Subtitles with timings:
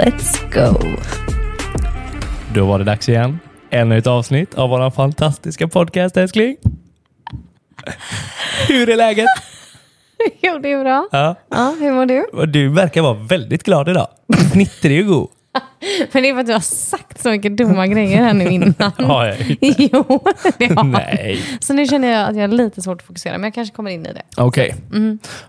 [0.00, 0.80] Let's go!
[2.54, 3.38] Då var det dags igen.
[3.70, 6.56] Ännu ett avsnitt av vår fantastiska podcast, älskling.
[8.68, 9.26] Hur är läget?
[10.42, 11.08] Jo, det är bra.
[11.12, 11.34] Ja.
[11.50, 12.46] Ja, hur mår du?
[12.46, 14.08] Du verkar vara väldigt glad idag.
[14.52, 15.28] Fnittrig och god.
[16.12, 18.92] Men det är för att du har sagt så mycket dumma grejer här nu innan.
[18.98, 19.66] Har jag inte?
[19.92, 20.24] Jo,
[20.58, 21.38] det har Nej.
[21.60, 23.90] Så nu känner jag att jag har lite svårt att fokusera, men jag kanske kommer
[23.90, 24.22] in i det.
[24.36, 24.74] Okej.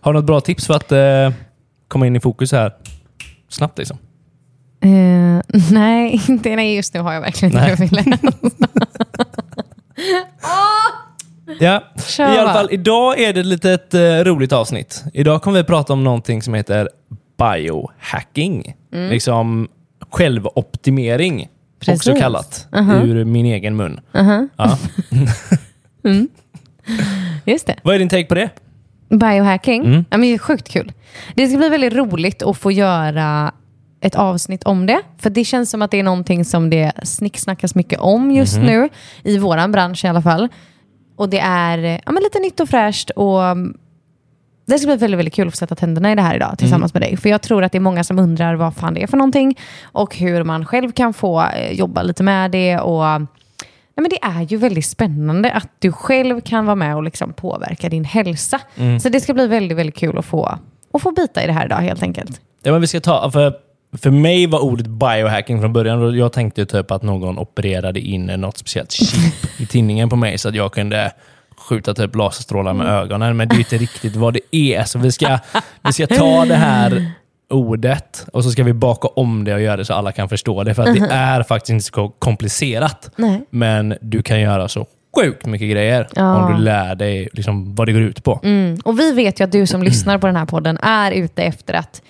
[0.02, 1.32] Har du något bra tips för att eh,
[1.88, 2.74] komma in i fokus här
[3.50, 3.78] snabbt?
[3.78, 3.98] Liksom?
[4.82, 8.18] Eh, nej, inte nej, just nu har jag verkligen inte det jag ville.
[11.60, 15.04] Ja, Kör, i alla fall idag är det ett litet eh, roligt avsnitt.
[15.14, 16.90] Idag kommer vi prata om någonting som heter
[17.38, 18.76] biohacking.
[18.94, 19.10] Mm.
[19.10, 19.68] Liksom
[20.12, 22.20] självoptimering, också Precis.
[22.20, 23.04] kallat, Uh-huh.
[23.06, 24.00] ur min egen mun.
[24.14, 24.48] Uh-huh.
[24.58, 24.78] Ja.
[27.46, 27.76] Just det.
[27.84, 28.50] Vad är din take på det?
[29.10, 29.86] Biohacking.
[29.86, 30.06] Mm.
[30.10, 30.92] Ja, men det är sjukt kul.
[31.36, 33.52] Det ska bli väldigt roligt att få göra
[34.02, 35.02] ett avsnitt om det.
[35.18, 38.66] För det känns som att det är någonting som det snicksnackas mycket om just Mhm.
[38.66, 38.90] nu.
[39.24, 40.48] I våran bransch i alla fall.
[41.16, 43.10] Och det är ja, men lite nytt och fräscht.
[43.10, 43.78] Och mm,
[44.68, 46.94] det ska bli väldigt, väldigt kul att få sätta tänderna i det här idag tillsammans
[46.94, 47.18] med dig.
[47.18, 49.58] För jag tror att det är många som undrar vad fan det är för någonting.
[49.84, 52.80] Och hur man själv kan få eh, jobba lite med det.
[52.80, 53.04] Och
[53.96, 57.34] Nej, men det är ju väldigt spännande att du själv kan vara med och liksom
[57.34, 58.60] påverka din hälsa.
[59.02, 60.58] Så det ska bli väldigt, väldigt kul att få,
[60.94, 62.42] att få bita i det här idag helt enkelt.
[62.64, 63.54] Ja, men vi ska ta, för,
[63.98, 68.26] för mig var ordet biohacking från början och jag tänkte typ att någon opererade in
[68.26, 71.12] något speciellt chip i tinningen på mig så att jag kunde
[71.58, 73.38] skjuta typ laserstrålar med ögonen.
[73.38, 74.84] Men det är inte riktigt vad det är.
[74.84, 75.40] Så vi ska,
[75.84, 77.12] vi ska ta det här
[77.50, 80.64] ordet och så ska vi baka om det och göra det så alla kan förstå
[80.64, 80.74] det.
[80.76, 83.10] För att det är faktiskt inte så komplicerat.
[83.16, 83.42] Nej.
[83.50, 84.86] Men du kan göra så
[85.16, 86.36] sjukt mycket grejer Ja.
[86.46, 88.40] om du lär dig liksom vad det går ut på.
[88.44, 88.80] Mm.
[88.86, 91.74] Och vi vet ju att du som lyssnar på den här podden är ute efter
[91.74, 92.02] att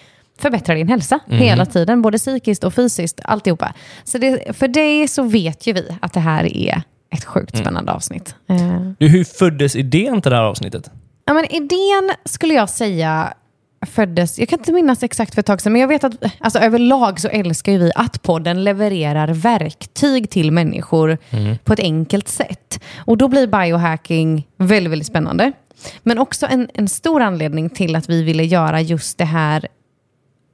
[0.41, 3.73] förbättra din hälsa hela tiden, både psykiskt och fysiskt, alltihopa.
[4.03, 6.81] Så det, för dig så vet ju vi att det här är
[7.15, 8.35] ett sjukt spännande avsnitt.
[8.49, 10.91] Eh, Du, hur föddes idén till det här avsnittet?
[11.25, 13.33] Ja, men idén skulle jag säga
[13.85, 16.59] föddes, jag kan inte minnas exakt för ett tag sedan, men jag vet att alltså,
[16.59, 21.17] överlag så älskar vi att podden levererar verktyg till människor
[21.63, 22.83] på ett enkelt sätt.
[22.97, 25.51] Och då blir biohacking väldigt, väldigt spännande.
[26.03, 29.67] Men också en, en stor anledning till att vi ville göra just det här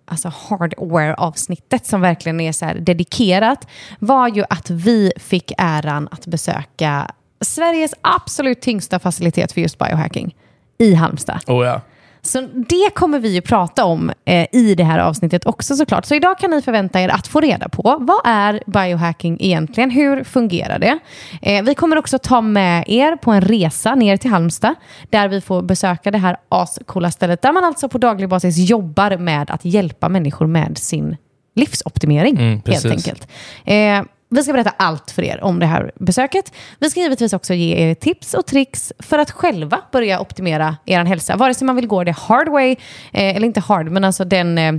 [0.08, 3.68] alltså hardware-avsnittet som verkligen är så här dedikerat
[4.00, 10.36] var ju att vi fick äran att besöka Sveriges absolut tyngsta facilitet för just biohacking
[10.78, 11.40] i Halmstad.
[11.48, 11.82] Oh ja.
[12.22, 16.06] Så det kommer vi ju prata om eh, i det här avsnittet också såklart.
[16.06, 19.90] Så idag kan ni förvänta er att få reda på vad är biohacking egentligen?
[19.90, 21.00] Hur fungerar det?
[21.42, 24.76] Eh, vi kommer också ta med er på en resa ner till Halmstad
[25.10, 29.18] där vi får besöka det här ascoola stället där man alltså på daglig basis jobbar
[29.18, 31.18] med att hjälpa människor med sin
[31.56, 33.28] livsoptimering Mm, helt enkelt.
[33.66, 36.54] Eh, vi ska berätta allt för er om det här besöket.
[36.80, 41.06] Vi ska givetvis också ge er tips och tricks för att själva börja optimera er
[41.06, 41.36] hälsa.
[41.36, 44.58] Vare sig man vill gå det hard way, eh, eller inte hard, men alltså den
[44.58, 44.74] eh,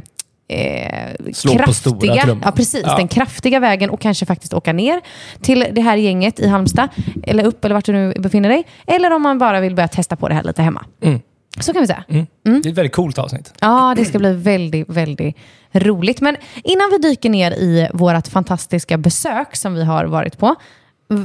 [0.48, 2.96] eh, Slå kraftiga, ja, precis, Ja.
[2.96, 5.00] den kraftiga vägen och kanske faktiskt åka ner
[5.42, 6.88] till det här gänget i Halmstad,
[7.22, 8.64] eller upp eller vart du nu befinner dig.
[8.86, 10.84] Eller om man bara vill börja testa på det här lite hemma.
[11.02, 11.20] Mm.
[11.60, 12.04] Så kan vi säga.
[12.08, 13.54] Det är ett väldigt coolt avsnitt.
[13.60, 15.36] Ja, det ska bli väldigt, väldigt
[15.72, 16.20] roligt.
[16.20, 20.54] Men innan vi dyker ner i vårt fantastiska besök som vi har varit på.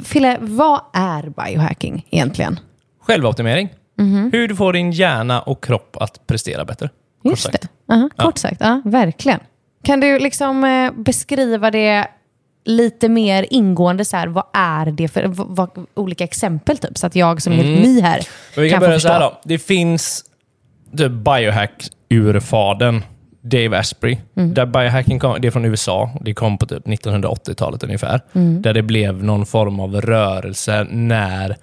[0.04, 2.60] Fille, vad är biohacking egentligen?
[3.02, 3.70] Självoptimering.
[4.32, 6.90] Hur du får din hjärna och kropp att prestera bättre.
[7.24, 7.62] kort Just sagt.
[7.88, 7.94] det.
[7.94, 9.40] Aha, kort sagt, ja, verkligen.
[9.84, 12.08] Kan du liksom eh, beskriva det
[12.65, 14.06] lite mer ingående?
[14.06, 16.77] Så här, vad är det för vad, olika exempel?
[16.77, 18.21] Typ, så att jag som är helt ny här
[18.57, 19.13] vi kan kan få börja så förstå.
[19.13, 19.39] här då.
[19.44, 20.25] Det finns
[20.98, 23.01] typ biohack-urfadern
[23.42, 24.18] Dave Asprey.
[24.36, 24.54] Mm.
[24.54, 26.10] Där biohacking kom, det är från USA.
[26.21, 28.21] Det kom på typ 1980-talet ungefär.
[28.33, 28.62] Mm.
[28.62, 31.56] Där det blev någon form av rörelse när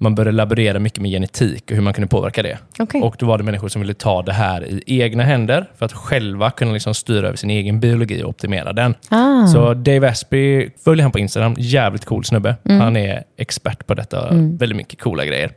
[0.00, 2.58] man började laborera mycket med genetik och hur man kunde påverka det.
[2.78, 3.02] Okej.
[3.02, 5.92] Och då var det människor som ville ta det här i egna händer för att
[5.92, 8.94] själva kunna liksom styra över sin egen biologi och optimera den.
[9.08, 9.46] Ah.
[9.46, 12.56] Så Dave Asprey, följ han på Instagram, jävligt cool snubbe.
[12.64, 15.52] Han är expert på detta, väldigt mycket coola grejer.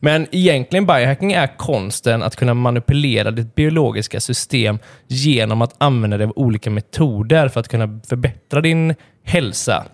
[0.00, 6.26] Men egentligen biohacking är konsten att kunna manipulera ditt biologiska system genom att använda dig
[6.26, 8.94] av olika metoder för att kunna förbättra din
[9.24, 9.84] hälsa.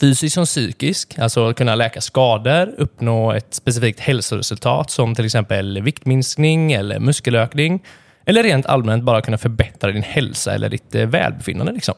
[0.00, 6.72] Fysisk som psykisk, alltså kunna läka skador, uppnå ett specifikt hälsoresultat som till exempel viktminskning
[6.72, 7.82] eller muskelökning.
[8.24, 11.72] Eller rent allmänt bara kunna förbättra din hälsa eller ditt eh, välbefinnande.
[11.72, 11.94] Liksom.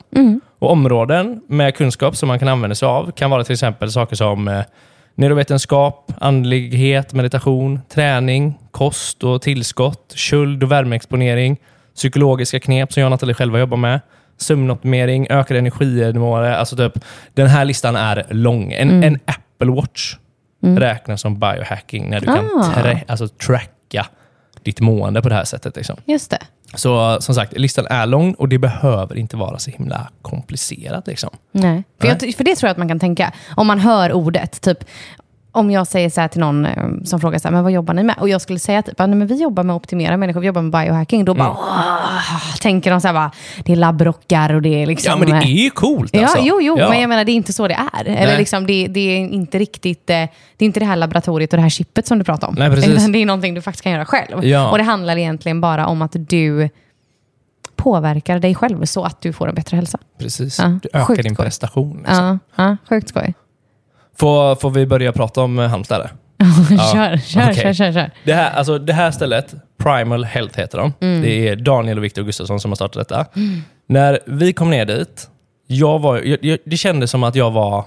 [0.59, 4.17] Och Områden med kunskap som man kan använda sig av kan vara till exempel saker
[4.17, 4.63] som eh,
[5.15, 11.57] neurovetenskap, andlighet, meditation, träning, kost och tillskott, köld och värmeexponering,
[11.95, 14.01] psykologiska knep som jag och Nathalie själva jobbar med,
[14.41, 16.53] sömnoptimering, ökade energinivåer.
[16.53, 17.05] Alltså typ,
[17.35, 18.73] den här listan är lång.
[18.73, 20.17] En, en Apple Watch
[20.63, 22.73] räknas som biohacking när du kan Ah.
[22.75, 24.07] trä, alltså, tracka
[24.63, 25.77] ditt mående på det här sättet.
[25.77, 25.97] Liksom.
[26.05, 26.39] Just det.
[26.75, 31.07] Så som sagt, listan är lång och det behöver inte vara så himla komplicerat.
[31.07, 31.31] Liksom.
[31.53, 31.85] Nej.
[32.01, 32.17] För, Nej.
[32.23, 33.33] Jag, för det tror jag att man kan tänka.
[33.57, 34.85] Om man hör ordet, typ
[35.52, 37.94] om jag säger så här till någon eh, som frågar så här, men vad jobbar
[37.94, 38.14] ni med?
[38.19, 40.47] Och jag skulle säga typ, "Ja, nej, men vi jobbar med att optimera människor, vi
[40.47, 41.25] jobbar med biohacking.
[41.25, 41.56] Då bara, Mm.
[41.58, 43.31] "Åh", tänker de så här, bara,
[43.64, 45.11] det är labbrockar och det är liksom...
[45.11, 46.11] Ja, men det eh, är ju coolt.
[46.14, 46.38] Ja, Alltså.
[46.43, 46.88] jo, jo, Ja.
[46.88, 48.05] men jag menar det är inte så det är.
[48.05, 50.14] Eller liksom, det, det är inte riktigt, eh,
[50.56, 52.55] det är inte det här laboratoriet och det här chippet som du pratar om.
[52.58, 52.91] Nej, precis.
[52.91, 54.44] Utan det är någonting du faktiskt kan göra själv.
[54.44, 54.70] Ja.
[54.70, 56.69] Och det handlar egentligen bara om att du
[57.76, 59.99] påverkar dig själv så att du får en bättre hälsa.
[60.19, 60.58] Precis.
[60.58, 61.96] Ja, Du ökar din prestation.
[61.99, 62.38] Liksom.
[62.56, 63.35] Ja, ja, sjukt skoj.
[64.19, 65.97] Får, får vi börja prata om eh, Halmstad?
[66.01, 66.11] eller?
[66.93, 67.55] kör, kör, okej.
[67.62, 68.11] kör, kör, kör.
[68.25, 70.93] Det här, alltså, det här stället, Primal Health heter de.
[71.01, 71.23] Mm.
[71.23, 73.27] Det är Daniel och Viktor Gustafsson som har startat detta.
[73.87, 75.29] När vi kom ner dit,
[75.67, 77.85] jag var, jag, jag, det kändes som att jag var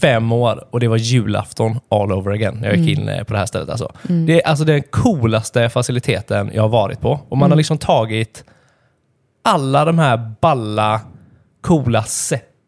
[0.00, 2.86] fem år och det var julafton all over again när jag Mm.
[2.88, 3.68] gick in eh, på det här stället.
[3.68, 3.92] Alltså.
[4.02, 7.20] Det är alltså den coolaste faciliteten jag har varit på.
[7.28, 7.50] Och man Mm.
[7.52, 8.44] har liksom tagit
[9.44, 11.00] alla de här balla,
[11.60, 12.02] coola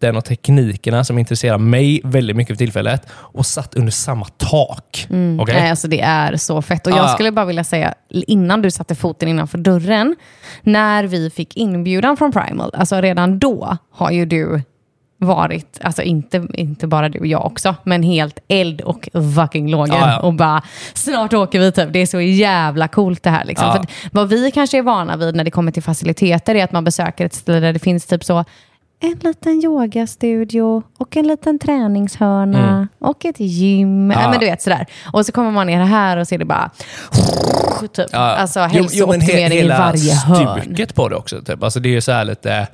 [0.01, 5.07] sätten och teknikerna som intresserar mig väldigt mycket för tillfället och satt under samma tak.
[5.41, 5.55] Okej?
[5.55, 6.87] Nej, alltså det är så fett.
[6.87, 6.97] Och Ah.
[6.97, 10.17] jag skulle bara vilja säga, innan du satte foten innanför dörren,
[10.63, 14.63] när vi fick inbjudan från Primal, alltså redan då har ju du
[15.19, 19.89] varit, alltså inte, inte bara du och jag också, men helt eld och fucking lågor.
[19.95, 20.21] Ja, ja.
[20.21, 20.63] Och bara,
[20.95, 21.93] snart åker vi typ.
[21.93, 23.45] Det är så jävla coolt det här.
[23.45, 23.67] Liksom.
[23.67, 23.73] Ja.
[23.75, 26.85] För vad vi kanske är vana vid när det kommer till faciliteter är att man
[26.85, 28.45] besöker ett ställe där det finns typ så
[29.01, 33.89] en liten yogastudio och en liten träningshörna och ett gym.
[34.11, 34.21] Mm.
[34.21, 34.31] Ja.
[34.31, 34.87] Men du vet sådär.
[35.13, 36.71] Och så kommer man ner här och ser det bara...
[37.93, 38.07] Typ.
[38.13, 38.19] Ja.
[38.19, 40.61] Alltså men he- hälsooptimering i varje hörn.
[40.63, 41.41] stuket på det också.
[41.43, 41.63] Typ.
[41.63, 42.67] Alltså, det är ju så här lite...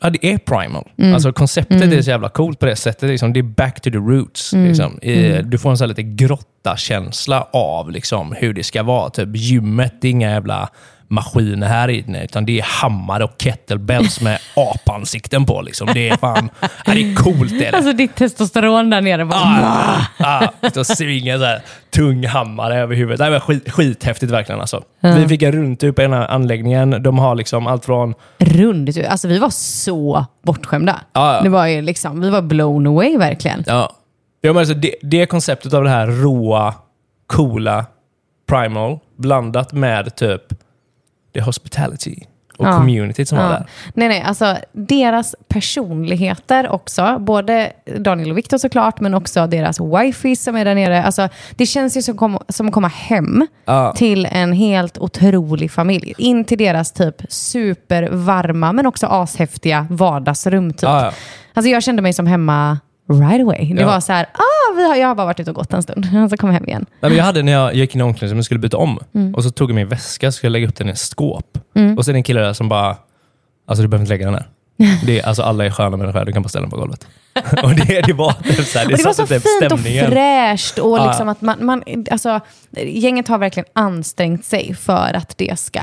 [0.00, 0.88] Ja, det är primal.
[0.98, 1.14] Mm.
[1.14, 3.08] Alltså, konceptet är så jävla coolt på det sättet.
[3.10, 4.52] Liksom, det är back to the roots.
[4.52, 4.68] Mm.
[4.68, 4.98] Liksom.
[5.02, 9.10] I- Du får en så här lite grotta-känsla av liksom, hur det ska vara.
[9.10, 10.68] Typ, gymmet, det är inga jävla
[11.08, 15.62] maskiner här inne, utan det är hammare och kettlebells med apansikten på.
[15.62, 15.88] Liksom.
[15.94, 16.50] Det är fan...
[16.60, 17.50] Ja, det är coolt.
[17.58, 17.76] Det är det.
[17.76, 19.24] Alltså ditt testosteron där nere.
[19.24, 23.18] Bara, Ah, ah, ah, svinga så här, tung hammare över huvudet.
[23.18, 24.60] Det var skit, skithäftigt verkligen.
[24.60, 24.82] Alltså.
[25.00, 27.02] Vi fick en rundtur på ena anläggningen.
[27.02, 28.14] De har liksom allt från...
[28.38, 28.90] rund.
[29.08, 31.00] Alltså vi var så bortskämda.
[31.12, 31.42] Ja, ja.
[31.42, 33.64] Det var liksom, vi var blown away verkligen.
[33.66, 33.92] Ja,
[34.40, 36.74] ja, men alltså, det, det konceptet av det här råa,
[37.26, 37.86] coola
[38.48, 40.42] primal blandat med typ
[41.34, 42.16] the hospitality
[42.58, 42.72] och Ja.
[42.76, 43.50] communityt som var Ja.
[43.50, 43.66] där.
[43.94, 47.16] Nej, nej, alltså deras personligheter också.
[47.20, 51.02] Både Daniel och Viktor såklart, men också deras wifey som är där nere.
[51.04, 53.92] Alltså, det känns ju som, kom, som att komma hem Ja.
[53.96, 56.14] till en helt otrolig familj.
[56.18, 60.72] In till deras typ supervarma, men också ashäftiga vardagsrum.
[60.72, 60.88] Typ.
[61.54, 63.74] Alltså, jag kände mig som hemma right away.
[63.74, 63.86] Det Ja.
[63.86, 66.06] var så här, ah, vi har, jag har bara varit ute och gått en stund,
[66.24, 66.86] och så kom jag hem igen.
[67.00, 68.98] Nej, men jag hade när jag gick in i omklädningsrummet och skulle byta om.
[69.14, 69.34] Mm.
[69.34, 71.58] Och så tog jag min väska och skulle lägga upp den i ett skåp.
[71.96, 72.96] Och så är det en kille där som bara,
[73.68, 74.48] alltså du behöver inte lägga den här.
[75.06, 77.06] Det är, alltså, alla är sköna människor, du kan bara ställa den på golvet.
[77.62, 79.72] och det, det var typ så här, det, Och det var så satte typ fint
[79.72, 80.10] och stämningen.
[80.10, 80.78] fräscht.
[80.78, 81.06] Och Ja.
[81.08, 82.40] liksom att man, man, alltså,
[82.86, 85.80] gänget har verkligen ansträngt sig för att det ska,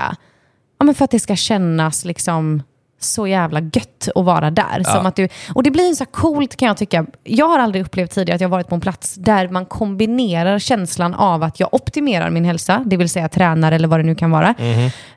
[0.80, 2.63] ja, men för att det ska kännas liksom
[3.03, 4.84] så jävla gött att vara där.
[4.84, 7.05] Som att du, och det blir så coolt kan jag tycka.
[7.24, 11.13] Jag har aldrig upplevt tidigare att jag varit på en plats där man kombinerar känslan
[11.13, 14.31] av att jag optimerar min hälsa, det vill säga tränar eller vad det nu kan
[14.31, 14.55] vara,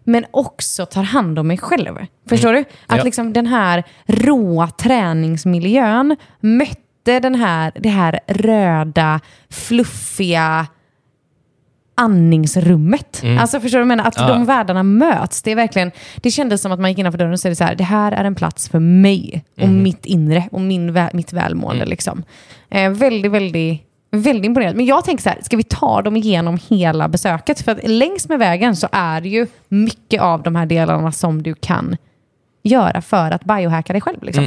[0.04, 2.06] men också tar hand om mig själv.
[2.28, 2.58] Förstår du?
[2.86, 3.04] Att Ja.
[3.04, 10.66] liksom den här råa träningsmiljön mötte den här, det här röda, fluffiga
[11.94, 13.22] andningsrummet.
[13.40, 14.08] Alltså förstår du vad jag menar?
[14.08, 14.28] Att Mm.
[14.30, 14.34] Ja.
[14.34, 15.42] de världarna möts.
[15.42, 17.64] Det, är verkligen, det kändes som att man gick innanför dörren och sa det så
[17.64, 19.82] här, det här är en plats för mig och Mm.
[19.82, 21.84] mitt inre och min, mitt välmående.
[21.86, 22.22] Liksom.
[22.70, 24.76] Eh, väldigt, väldigt, väldigt imponerad.
[24.76, 27.60] Men jag tänker så här, ska vi ta dem igenom hela besöket?
[27.60, 31.42] För att längs med vägen så är det ju mycket av de här delarna som
[31.42, 31.96] du kan
[32.62, 34.22] göra för att biohacka dig själv.
[34.22, 34.44] Liksom.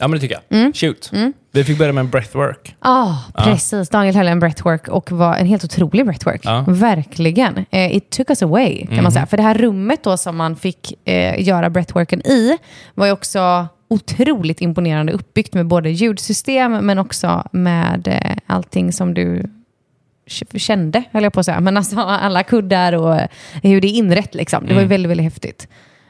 [0.00, 0.04] Mm.
[0.04, 0.64] Ja, men det tycker Mm.
[0.64, 0.76] jag.
[0.76, 1.10] Shoot.
[1.52, 2.76] Vi fick börja med en breathwork.
[2.84, 3.88] Ja, precis.
[3.88, 6.40] Daniel höll en breathwork och var en helt otrolig breathwork.
[6.44, 6.62] Ja.
[6.62, 6.74] Mhm.
[6.74, 7.66] Verkligen.
[7.70, 9.26] Eh, it took us away, kan man säga.
[9.26, 12.58] För det här rummet då som man fick eh, göra breathworken i
[12.94, 19.14] var ju också otroligt imponerande uppbyggt med både ljudsystem men också med eh, allting som
[19.14, 19.42] du
[20.56, 21.60] kände, höll jag på att säga.
[21.60, 23.28] Men alltså alla kuddar och eh,
[23.62, 24.34] hur det är inrett.
[24.34, 24.66] Liksom.
[24.66, 25.68] Det var ju väldigt, väldigt häftigt.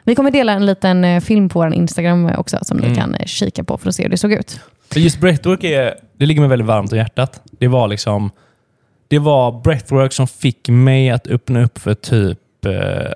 [0.09, 3.27] Vi kommer dela en liten eh, film på vår Instagram också som ni kan eh,
[3.27, 4.61] kika på för att se hur det såg ut.
[4.93, 7.43] För just breathwork är, det ligger mig väldigt varmt om hjärtat.
[7.50, 8.31] Det var liksom
[9.09, 12.73] det var breathwork som fick mig att öppna upp för typ eh,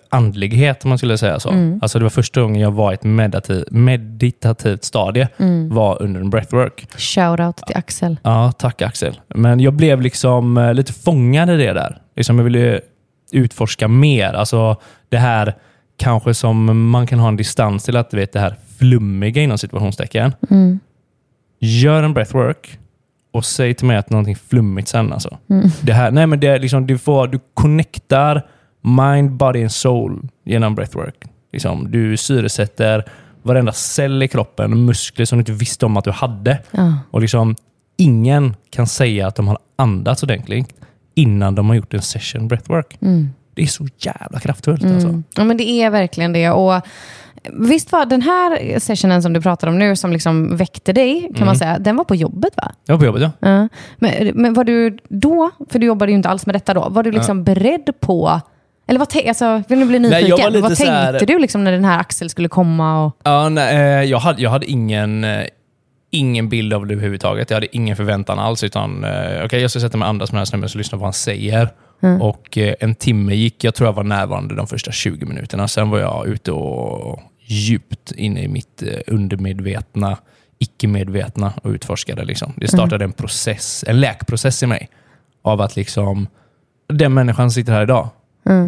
[0.09, 1.51] andlighet, om man skulle säga så.
[1.51, 1.79] Mm.
[1.83, 5.75] Alltså det var första gången jag var i ett meditativ, meditativt stadie, Mm.
[5.75, 6.87] var under en breathwork.
[6.97, 8.17] Shoutout till Axel.
[8.23, 9.21] Ja, tack Axel.
[9.29, 11.99] Men jag blev liksom lite fångad i det där.
[12.17, 12.81] Liksom jag ville
[13.33, 14.33] utforska mer.
[14.33, 14.77] Alltså
[15.09, 15.55] det här
[15.97, 19.59] kanske som man kan ha en distans till att du vet det här flummiga inom
[19.59, 20.33] situationstecken.
[20.51, 20.81] Mm.
[21.59, 22.79] Gör en breathwork
[23.33, 25.13] och säg till mig att någonting flummigt sen.
[25.13, 25.39] Alltså.
[25.51, 25.69] Mm.
[25.83, 28.47] Det här, nej men det är liksom, du, får, du connectar
[28.81, 31.25] mind, body and soul genom breathwork.
[31.53, 33.05] Liksom, du syresätter
[33.43, 36.59] varenda cell i kroppen, muskler som du inte visste om att du hade.
[36.71, 36.99] Ja.
[37.11, 37.57] Och liksom,
[37.97, 40.75] ingen kan säga att de har andats ordentligt
[41.15, 42.99] innan de har gjort en session breathwork.
[43.01, 43.31] Mm.
[43.55, 44.85] Det är så jävla kraftfullt.
[44.85, 45.09] Alltså.
[45.09, 45.25] Mm.
[45.37, 46.51] Ja, men det är verkligen det.
[46.51, 46.83] Och
[47.53, 51.47] visst var den här sessionen som du pratar om nu, som liksom väckte dig, kan
[51.47, 52.73] man säga, den var på jobbet va?
[52.87, 53.49] Jag var på jobbet, ja.
[53.49, 53.69] Ja.
[53.97, 57.03] Men, men var du då, för du jobbade ju inte alls med detta då, var
[57.03, 58.41] du liksom beredd på,
[58.87, 60.29] eller vad alltså, vill du bli nyfiken?
[60.29, 63.05] jag var lite vad tänkte här- du liksom när den här Axel skulle komma?
[63.05, 65.45] Och, Ja, nej, eh, jag, hade, jag hade ingen, eh,
[66.11, 67.51] ingen bild av det överhuvudtaget.
[67.51, 68.65] Jag hade ingen förväntan alls.
[68.65, 71.01] Utan, eh, okay, jag ska sätta mig andas med den här snubben och lyssna på
[71.01, 71.69] vad han säger.
[72.21, 73.65] Och eh, En timme gick.
[73.65, 75.69] Jag tror jag var närvarande de första 20 minuterna.
[75.69, 80.19] Sen var jag ute och djupt inne i mitt eh, undermedvetna,
[80.59, 82.25] icke-medvetna och utforskade.
[82.25, 82.53] Liksom.
[82.57, 84.89] Det startade en process, en läkprocess i mig.
[85.43, 86.27] Av att liksom,
[86.89, 88.09] den människan som sitter här idag,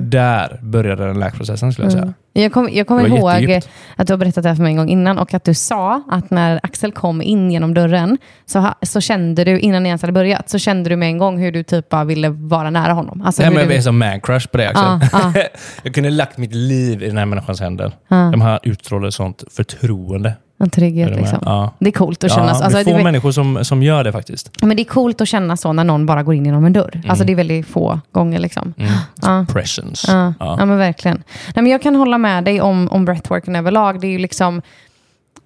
[0.02, 2.14] där började den läkprocessen skulle jag säga.
[2.32, 3.68] jag kommer jag kommer Det var ihåg jättedjupt.
[3.96, 6.02] att du har berättat det här för mig en gång innan och att du sa
[6.10, 10.02] att när Axel kom in genom dörren så, ha, så kände du, innan ni ens
[10.02, 12.92] hade börjat, så kände du med en gång hur du typ bara ville vara nära
[12.92, 13.22] honom.
[13.22, 14.84] Alltså Nej, men jag du, blev som man-crush på det Axel.
[15.12, 15.42] Ja, ja.
[15.82, 17.92] jag kunde lagt mitt liv i den här människans händer.
[18.08, 20.32] De här utstrålade sånt förtroende.
[20.58, 21.38] En trygghet liksom.
[21.44, 21.70] Ja.
[21.78, 22.46] Det är coolt att känna.
[22.48, 22.58] Ja, så.
[22.60, 24.50] det Alltså, är få det, människor som, som gör det faktiskt.
[24.62, 27.02] men det är coolt att känna så när någon bara går in genom en dörr.
[27.08, 28.38] Alltså det är väldigt få gånger.
[28.38, 28.74] Liksom.
[29.22, 29.46] Ja.
[29.52, 30.12] Presence.
[30.12, 30.34] Ja, Mm.
[30.40, 30.56] Ja.
[30.58, 30.66] ja.
[30.66, 31.16] men verkligen.
[31.54, 34.00] Nej, men jag kan hålla med dig om, om breathworken överlag.
[34.00, 34.62] Det är ju liksom...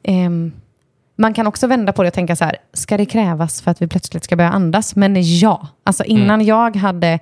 [0.02, 0.52] ehm,
[1.20, 3.82] man kan också vända på det och tänka så här, ska det krävas för att
[3.82, 4.96] vi plötsligt ska börja andas?
[4.96, 6.46] Men ja, alltså innan Mm.
[6.46, 7.18] jag hade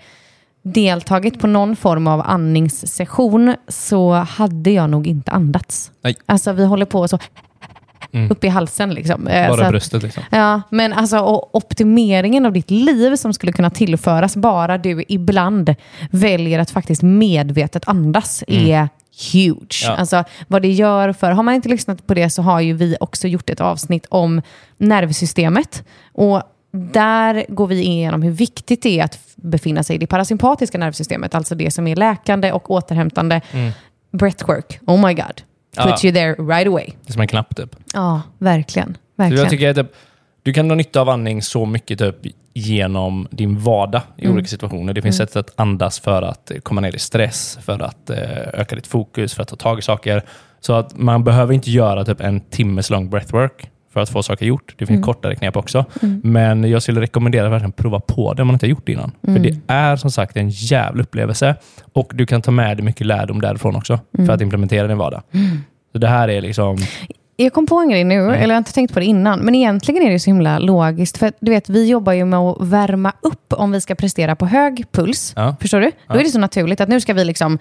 [0.62, 5.90] deltagit på någon form av andningssession så hade jag nog inte andats.
[6.02, 6.16] Nej.
[6.26, 7.18] Alltså vi håller på så
[8.30, 9.26] upp i halsen liksom.
[9.26, 10.22] Eh, Bara att- bröstet liksom.
[10.30, 15.74] Ja, men alltså och optimeringen av ditt liv som skulle kunna tillföras bara du ibland
[16.10, 18.88] väljer att faktiskt medvetet andas är
[19.32, 19.82] huge.
[19.84, 19.96] Ja.
[19.96, 22.96] Alltså vad det gör för, har man inte lyssnat på det så har ju vi
[23.00, 24.42] också gjort ett avsnitt om
[24.78, 25.84] nervsystemet.
[26.12, 26.42] Och
[26.72, 31.34] där går vi igenom hur viktigt det är att befinna sig i det parasympatiska nervsystemet,
[31.34, 33.40] alltså det som är läkande och återhämtande.
[34.12, 35.42] Breathwork, oh my god.
[35.84, 36.86] Puts you there right away.
[37.02, 37.76] Det är som en knapp typ.
[37.94, 38.94] Ja, verkligen.
[38.94, 39.42] Så verkligen.
[39.42, 39.86] jag tycker att
[40.42, 42.16] du kan dra nytta av andning så mycket typ,
[42.54, 44.34] genom din vardag i Mm.
[44.34, 44.92] olika situationer.
[44.92, 48.18] Det finns sätt att andas för att eh, komma ner i stress, för att eh,
[48.52, 50.22] öka ditt fokus, för att ta tag i saker.
[50.60, 54.46] Så att man behöver inte göra typ en timmes lång breathwork för att få saker
[54.46, 54.74] gjort.
[54.78, 54.94] Det Mm.
[54.96, 55.84] finns kortare knep också.
[56.22, 58.92] Men jag skulle rekommendera att verkligen prova på det om man inte har gjort det
[58.92, 59.12] innan.
[59.26, 59.34] Mm.
[59.36, 61.54] För det är som sagt en jävla upplevelse
[61.92, 64.26] och du kan ta med dig mycket lärdom därifrån också Mm.
[64.26, 65.22] för att implementera din vardag.
[65.92, 66.76] Så det här är liksom...
[67.38, 69.54] Jag kom på en grej nu, eller jag har inte tänkt på det innan, men
[69.54, 71.18] egentligen är det så himla logiskt.
[71.18, 74.46] För du vet, vi jobbar ju med att värma upp om vi ska prestera på
[74.46, 75.32] hög puls.
[75.36, 75.56] Ja.
[75.60, 75.92] Förstår du?
[76.08, 77.58] Då är det så naturligt att nu ska vi liksom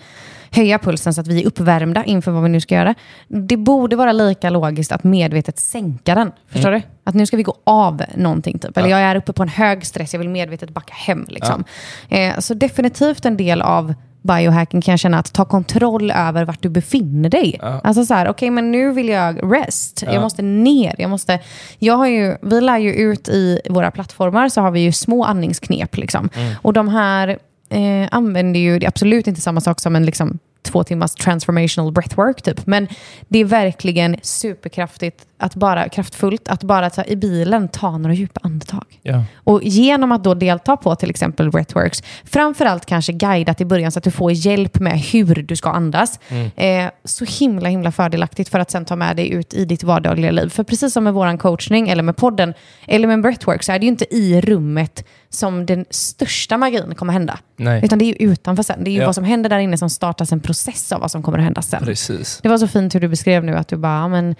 [0.51, 2.95] höja pulsen så att vi är uppvärmda inför vad vi nu ska göra.
[3.27, 6.31] Det borde vara lika logiskt att medvetet sänka den.
[6.47, 6.81] Förstår du?
[7.03, 8.59] Att nu ska vi gå av någonting.
[8.59, 8.77] Typ.
[8.77, 11.25] Eller jag är uppe på en hög stress, jag vill medvetet backa hem.
[11.29, 11.63] Liksom.
[12.09, 13.93] Eh, så definitivt en del av
[14.25, 17.59] biohacking kan jag känna att ta kontroll över vart du befinner dig.
[17.83, 20.03] Alltså så här, okej men nu vill jag rest.
[20.11, 20.95] Jag måste ner.
[20.97, 21.39] Jag, måste,
[21.79, 25.23] jag har ju, vi lär ju ut i våra plattformar så har vi ju små
[25.23, 25.97] andningsknep.
[25.97, 26.29] Liksom.
[26.61, 27.37] Och de här
[27.69, 31.91] eh, använder ju, det är absolut inte samma sak som en liksom, två timmars transformational
[31.91, 32.67] breathwork typ.
[32.67, 32.87] Men
[33.27, 38.39] det är verkligen superkraftigt, att bara, kraftfullt, att bara ta, i bilen ta några djupa
[38.43, 38.85] andetag.
[39.01, 39.23] Ja.
[39.35, 43.99] Och genom att då delta på till exempel breathworks, framförallt kanske guidat i början så
[43.99, 46.19] att du får hjälp med hur du ska andas.
[46.55, 50.31] Eh, så himla himla fördelaktigt för att sen ta med dig ut i ditt vardagliga
[50.31, 50.49] liv.
[50.49, 52.53] För precis som med våran coachning eller med podden
[52.87, 57.13] eller med breathwork så är det ju inte i rummet som den största magin kommer
[57.13, 57.39] hända.
[57.57, 57.85] Nej.
[57.85, 58.83] Utan det är ju utanför sen.
[58.83, 59.05] Det är ju Ja.
[59.05, 60.54] vad som händer där inne som startas en process
[60.91, 61.83] av vad som kommer att hända sen.
[61.83, 62.39] Precis.
[62.43, 64.35] Det var så fint hur du beskrev nu att du bara, men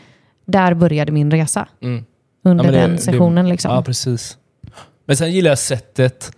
[0.46, 1.68] där började min resa.
[1.82, 2.06] Mm.
[2.44, 3.72] Under Ja, det- den sessionen liksom.
[3.72, 4.38] Ja, precis.
[5.06, 6.32] Men sen gillar jag sättet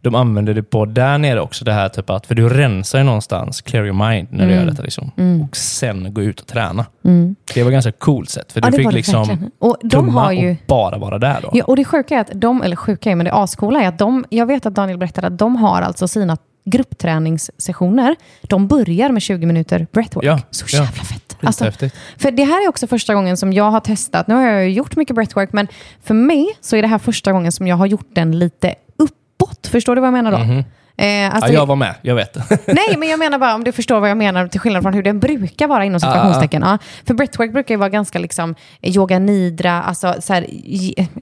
[0.00, 1.64] de använder det på där nere också.
[1.64, 4.56] Det här typ att, för du rensar ju någonstans, clear your mind, när du Mm.
[4.64, 4.82] gör detta.
[4.82, 5.10] Liksom.
[5.50, 6.86] Och sen gå ut och träna.
[7.04, 7.36] Mm.
[7.54, 8.52] Det var ganska coolt sätt.
[8.52, 9.50] För Ja, du det fick det liksom verkligen.
[9.58, 10.50] Och de har ju...
[10.50, 11.50] och bara vara där då.
[11.52, 13.98] Ja, och det sjuka är att de, eller sjuka är, men det ascoola är att
[13.98, 19.22] de, jag vet att Daniel berättade att de har alltså sina gruppträningssessioner, de börjar med
[19.22, 20.24] 20 minuter breathwork.
[20.26, 20.82] Ja, Så ja.
[20.82, 21.36] jävla fett.
[21.42, 21.70] Alltså,
[22.16, 24.96] för det här är också första gången som jag har testat, nu har jag gjort
[24.96, 25.68] mycket breathwork, men
[26.02, 29.66] för mig så är det här första gången som jag har gjort den lite uppåt.
[29.66, 30.64] Förstår du vad jag menar då?
[30.96, 31.22] Eh, Mhm.
[31.22, 32.36] ja, alltså, jag var med, jag vet.
[32.66, 35.02] Nej, men jag menar bara om du förstår vad jag menar till skillnad från hur
[35.02, 36.62] den brukar vara inom situationstecken.
[36.62, 36.78] Ja.
[37.06, 40.46] För breathwork brukar ju vara ganska liksom yoga nidra, alltså så här,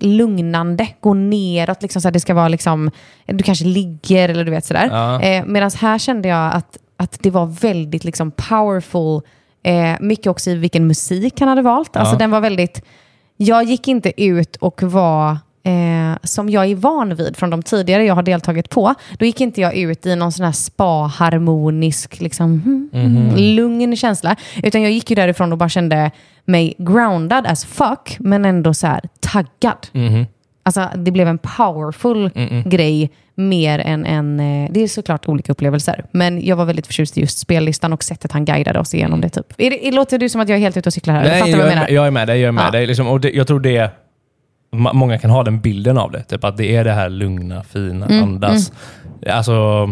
[0.01, 2.91] lugnande, gå neråt, liksom så här, det ska vara liksom,
[3.27, 4.89] du kanske ligger eller du vet sådär.
[4.91, 5.21] Ja.
[5.23, 9.21] Eh, Medan här kände jag att, att det var väldigt liksom powerful,
[9.65, 11.97] eh, mycket också i vilken musik han hade valt.
[11.97, 12.83] Alltså den var väldigt,
[13.37, 18.05] jag gick inte ut och var Eh, som jag är van vid från de tidigare
[18.05, 18.95] jag har deltagit på.
[19.19, 24.37] Då gick inte jag ut i någon sån här spa-harmonisk, liksom, hmm, hmm, lugn känsla.
[24.63, 26.11] Utan jag gick ju därifrån och bara kände
[26.45, 29.87] mig grounded as fuck, men ändå så här taggad.
[29.93, 30.27] Mhm.
[30.65, 32.31] Alltså det blev en powerful
[32.65, 34.41] grej mer än en...
[34.41, 36.05] eh, Det är såklart olika upplevelser.
[36.11, 39.29] Men jag var väldigt förtjust i just spellistan och sättet han guidade oss igenom det.
[39.29, 39.47] Typ.
[39.59, 41.23] Är det, låter du som att jag är helt ute och cyklar här?
[41.25, 42.41] Nej, jag, jag är med, jag är med dig.
[42.41, 42.71] Jag, är med Ja.
[42.71, 43.91] dig liksom, och det, jag tror det
[44.73, 46.23] Många kan ha den bilden av det.
[46.23, 48.73] Typ att det är det här lugna, fina, Mm, andas.
[49.31, 49.89] Alltså,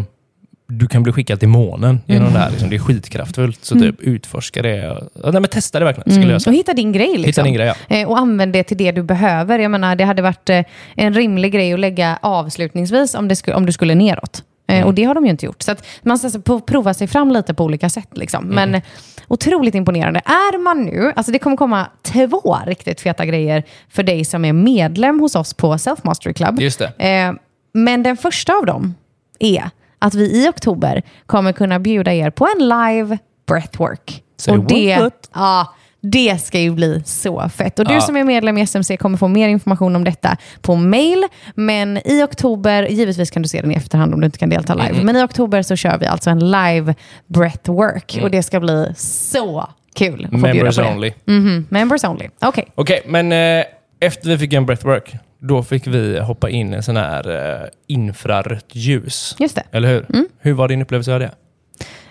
[0.67, 2.33] du kan bli skickad till månen genom Mm.
[2.33, 2.49] det här.
[2.51, 2.69] Liksom.
[2.69, 3.65] Det är skitkraftfullt.
[3.65, 4.75] Så typ, utforska det.
[4.77, 6.35] Ja, nej, men testa det verkligen, skulle jag Mm.
[6.35, 6.53] Och säga.
[6.53, 7.07] hitta din grej.
[7.07, 7.25] Liksom.
[7.25, 7.97] Hitta din grej, ja.
[7.97, 9.59] Eh, och använd det till det du behöver.
[9.59, 10.63] Jag menar, det hade varit eh,
[10.95, 14.43] en rimlig grej att lägga avslutningsvis om, det sku, om du skulle neråt.
[14.71, 14.87] Eh, Mm.
[14.87, 15.61] Och det har de ju inte gjort.
[15.61, 18.09] Så man ska alltså prova sig fram lite på olika sätt.
[18.11, 18.51] Liksom.
[18.51, 18.71] Mm.
[18.71, 18.81] Men
[19.27, 20.21] otroligt imponerande.
[20.25, 24.53] Är man nu, alltså det kommer komma två riktigt feta grejer för dig som är
[24.53, 26.61] medlem hos oss på Self Mastery Club.
[26.61, 27.05] Just det.
[27.09, 27.33] Eh,
[27.73, 28.95] men den första av dem
[29.39, 29.69] är
[29.99, 33.17] att vi i oktober kommer kunna bjuda er på en live
[33.47, 34.23] breathwork.
[34.37, 35.29] Say och det, what?
[35.33, 37.79] ja, det ska ju bli så fett.
[37.79, 38.01] Och du Ja.
[38.01, 41.23] som är medlem i SMC kommer få mer information om detta på mail.
[41.55, 44.73] Men i oktober, givetvis kan du se den i efterhand om du inte kan delta
[44.73, 44.89] live.
[44.89, 45.05] Mm.
[45.05, 46.95] Men i oktober så kör vi alltså en live
[47.27, 48.19] breathwork.
[48.23, 50.57] Och det ska bli så kul att få Mm.
[50.57, 50.87] Members det.
[50.87, 51.11] only.
[51.25, 52.29] Mhm, Members only.
[52.41, 52.65] Okej.
[52.75, 53.65] Okej, men eh,
[53.99, 57.29] efter vi fick en breathwork, då fick vi hoppa in i sån här
[57.61, 59.35] eh, infrarött ljus.
[59.39, 59.63] Just det.
[59.71, 60.05] Eller hur?
[60.13, 60.27] Mm.
[60.39, 61.31] Hur var din upplevelse av det?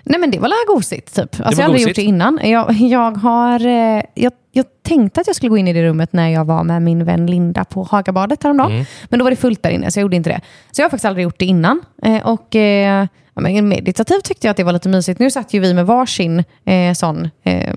[0.05, 1.41] Nej men det var la gosigt typ.
[1.41, 2.41] Alltså, jag har aldrig gjort det innan.
[2.43, 6.13] Jag, jag, har, eh, jag, jag tänkte att jag skulle gå in i det rummet
[6.13, 8.73] när jag var med min vän Linda på Hagabadet häromdagen.
[8.73, 8.85] Mm.
[9.05, 10.41] Men då var det fullt där inne så jag gjorde inte det.
[10.71, 11.83] Så jag har faktiskt aldrig gjort det innan.
[12.03, 15.21] Eh, och eh, ja, men meditativt tyckte jag att det var lite mysigt.
[15.21, 17.75] Nu satt ju vi med varsin eh, sån eh,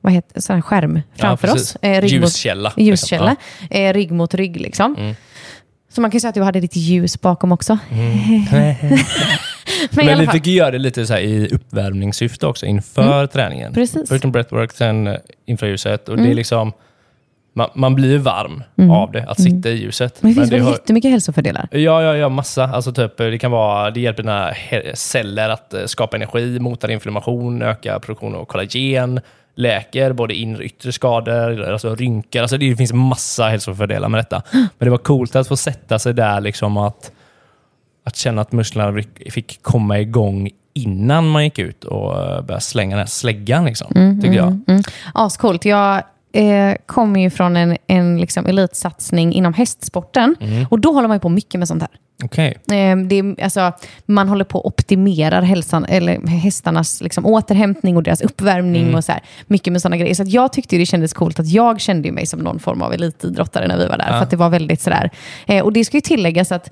[0.00, 1.76] vad heter, sån här skärm framför Ja, oss.
[1.82, 2.84] Eh, rygg mot- Ljuskälla, liksom.
[2.84, 3.36] Ljuskälla.
[3.70, 4.96] Eh, rygg mot rygg liksom.
[4.98, 5.14] Mm.
[5.92, 7.78] Så man kan ju säga att du hade ditt ljus bakom också.
[9.90, 13.64] Men, Men vi fick ju göra det lite så i uppvärmningssyfte också inför träningen.
[13.66, 13.74] Mm.
[13.74, 14.08] Precis.
[14.08, 15.16] Först en breathwork, sen eh,
[15.46, 16.08] infraljuset.
[16.08, 16.30] Och det Mm.
[16.30, 16.72] är liksom,
[17.54, 20.22] man, man blir varm av det, att sitta i ljuset.
[20.22, 21.68] men det finns det väl jättemycket hälsofördelar?
[21.70, 22.64] Ja, ja, ja, massa.
[22.64, 24.52] Alltså typ, det kan vara, det hjälper dina
[24.94, 29.20] celler att eh, skapa energi, motar inflammation, ökar produktion av kollagen,
[29.54, 32.40] läker både inre och yttre skador, alltså rynkor.
[32.42, 34.42] Alltså det finns massa hälsofördelar med detta.
[34.52, 37.12] Men det var coolt att få sätta sig där, liksom att,
[38.04, 42.90] att känna att musklerna fick- komma igång innan man gick ut och eh, började slänga
[42.90, 44.60] den här släggan, liksom, tycker jag.
[44.68, 44.82] Mm.
[45.14, 45.64] Ascoolt.
[45.64, 50.36] Jag eh, kommer ju från en, en liksom elitsatsning inom hästsporten.
[50.40, 50.66] Mm.
[50.70, 51.90] Och då håller man ju på mycket med sånt här.
[52.24, 52.48] Okej.
[52.50, 53.72] Eh, det är, alltså,
[54.06, 58.94] man håller på att optimera hälsan, eller hästarnas liksom, återhämtning och deras uppvärmning Mm.
[58.94, 59.20] och så här.
[59.46, 60.14] Mycket med sådana grejer.
[60.14, 63.66] Så jag tyckte det kändes coolt att jag kände mig som någon form av elitidrottare
[63.68, 64.06] när vi var där.
[64.08, 64.12] Ja.
[64.12, 65.10] För att det var väldigt sådär.
[65.46, 66.70] Eh, och det ska ju tilläggas att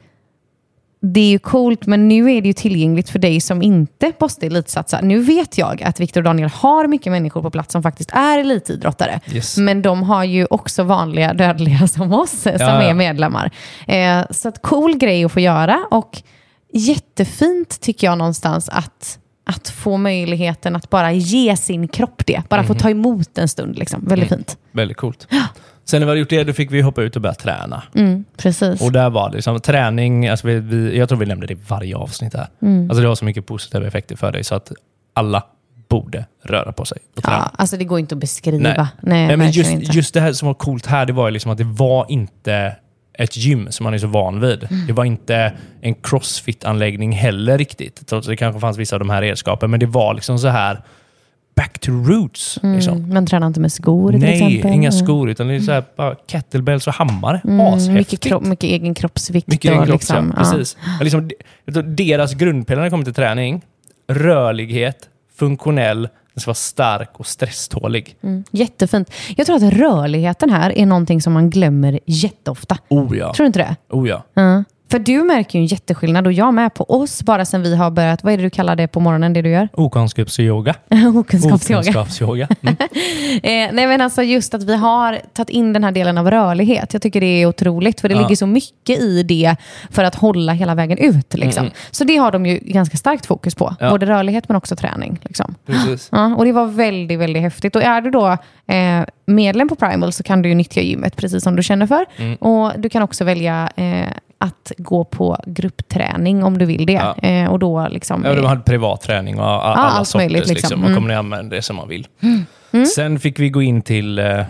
[1.02, 4.46] det är ju coolt, men nu är det ju tillgängligt för dig som inte måste
[4.46, 5.00] elitsatsa.
[5.00, 8.38] Nu vet jag att Viktor och Daniel har mycket människor på plats som faktiskt är
[8.38, 9.20] elitidrottare.
[9.32, 9.56] Yes.
[9.56, 13.50] Men de har ju också vanliga dödliga som oss som Ja, är medlemmar.
[13.86, 16.22] Eh, så att cool grej att få göra och
[16.72, 22.42] jättefint tycker jag någonstans att, att få möjligheten att bara ge sin kropp det.
[22.48, 23.78] Bara få ta emot en stund.
[23.78, 24.04] Liksom.
[24.04, 24.58] Väldigt fint.
[24.72, 25.28] Väldigt coolt.
[25.90, 27.82] Sen när vi hade gjort det, då fick vi hoppa ut och börja träna.
[27.94, 28.82] Mm, precis.
[28.82, 31.58] Och där var det liksom träning, alltså vi, vi, jag tror vi nämnde det i
[31.68, 32.48] varje avsnitt här.
[32.62, 32.90] Mm.
[32.90, 34.72] Alltså det har så mycket positiva effekter för dig så att
[35.14, 35.42] alla
[35.88, 37.36] borde röra på sig och träna.
[37.36, 38.58] ja, alltså det går inte att beskriva.
[38.62, 38.86] Nej.
[39.00, 39.96] Nej, Nej, men just, inte.
[39.96, 42.76] just det här som var coolt här, det var ju liksom att det var inte
[43.12, 44.66] ett gym som man är så van vid.
[44.70, 44.86] Mm.
[44.86, 49.10] Det var inte en crossfit-anläggning heller riktigt, trots att det kanske fanns vissa av de
[49.10, 49.70] här redskapen.
[49.70, 50.80] Men det var liksom så här
[51.60, 52.58] back to roots.
[52.62, 52.96] Liksom.
[52.96, 54.72] Mm, man tränar inte med skor till Nej, exempel.
[54.72, 57.40] inga skor, utan det är så här, bara kettlebells och hammare.
[57.44, 57.94] Mm, Ashäftigt.
[57.94, 59.46] mycket, kropp, mycket egen kroppsvikt.
[59.48, 60.42] Mycket egen kropp, liksom, ja.
[60.42, 60.76] Precis.
[60.98, 61.30] Men Liksom,
[61.96, 63.62] deras grundpelare när det kommer till träning,
[64.08, 66.02] rörlighet, funktionell,
[66.34, 68.16] den ska vara stark och stresstålig.
[68.22, 69.12] Mm, jättefint.
[69.36, 72.78] Jag tror att rörligheten här är någonting som man glömmer jätteofta.
[72.88, 73.34] Oh ja.
[73.34, 73.76] Tror du inte det?
[73.88, 74.24] Oh ja.
[74.34, 74.64] Ja.
[74.90, 77.90] För du märker ju en jätteskillnad och jag med på oss bara sen vi har
[77.90, 79.68] börjat, vad är det du kallar det på morgonen, det du gör?
[79.72, 80.74] Okunskapsyoga.
[81.16, 81.80] Okunskapsyoga.
[81.80, 82.48] Okunskapsyoga.
[83.30, 83.68] Mm.
[83.68, 86.92] Eh, nej men alltså just att vi har tagit in den här delen av rörlighet.
[86.92, 88.20] Jag tycker det är otroligt för det Ja.
[88.20, 89.56] ligger så mycket i det
[89.90, 91.34] för att hålla hela vägen ut.
[91.34, 91.70] Liksom.
[91.90, 93.74] Så det har de ju ganska starkt fokus på.
[93.80, 93.90] Ja.
[93.90, 95.18] Både rörlighet men också träning.
[95.22, 95.54] Liksom.
[95.66, 96.08] Precis.
[96.12, 97.76] Ja, och det var väldigt, väldigt häftigt.
[97.76, 98.26] Och är du då
[98.66, 102.04] eh, medlem på Primal så kan du ju nyttja gymmet precis som du känner för.
[102.16, 102.34] Mm.
[102.34, 104.06] Och du kan också välja eh,
[104.44, 106.92] att gå på gruppträning om du vill det.
[106.92, 107.16] Ja.
[107.28, 108.24] Eh, och då liksom...
[108.24, 110.30] Ja, de hade privat träning och all, alla allt sorters.
[110.30, 110.54] möjligt, liksom.
[110.54, 110.80] Liksom.
[110.80, 111.02] Man Mm.
[111.02, 112.06] kommer använda det som man vill.
[112.96, 114.42] Sen fick vi gå in till eh,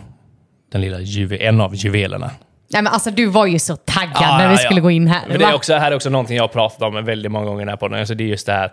[0.72, 2.30] den lilla juve, en av juvelerna.
[2.72, 4.82] Nej, men alltså, du var ju så taggad Ja, när vi ja, skulle ja.
[4.82, 5.20] gå in här.
[5.28, 7.58] Men det är också, här är också någonting jag har pratat om väldigt många gånger
[7.60, 7.98] den här podden.
[7.98, 8.72] Alltså det är just det här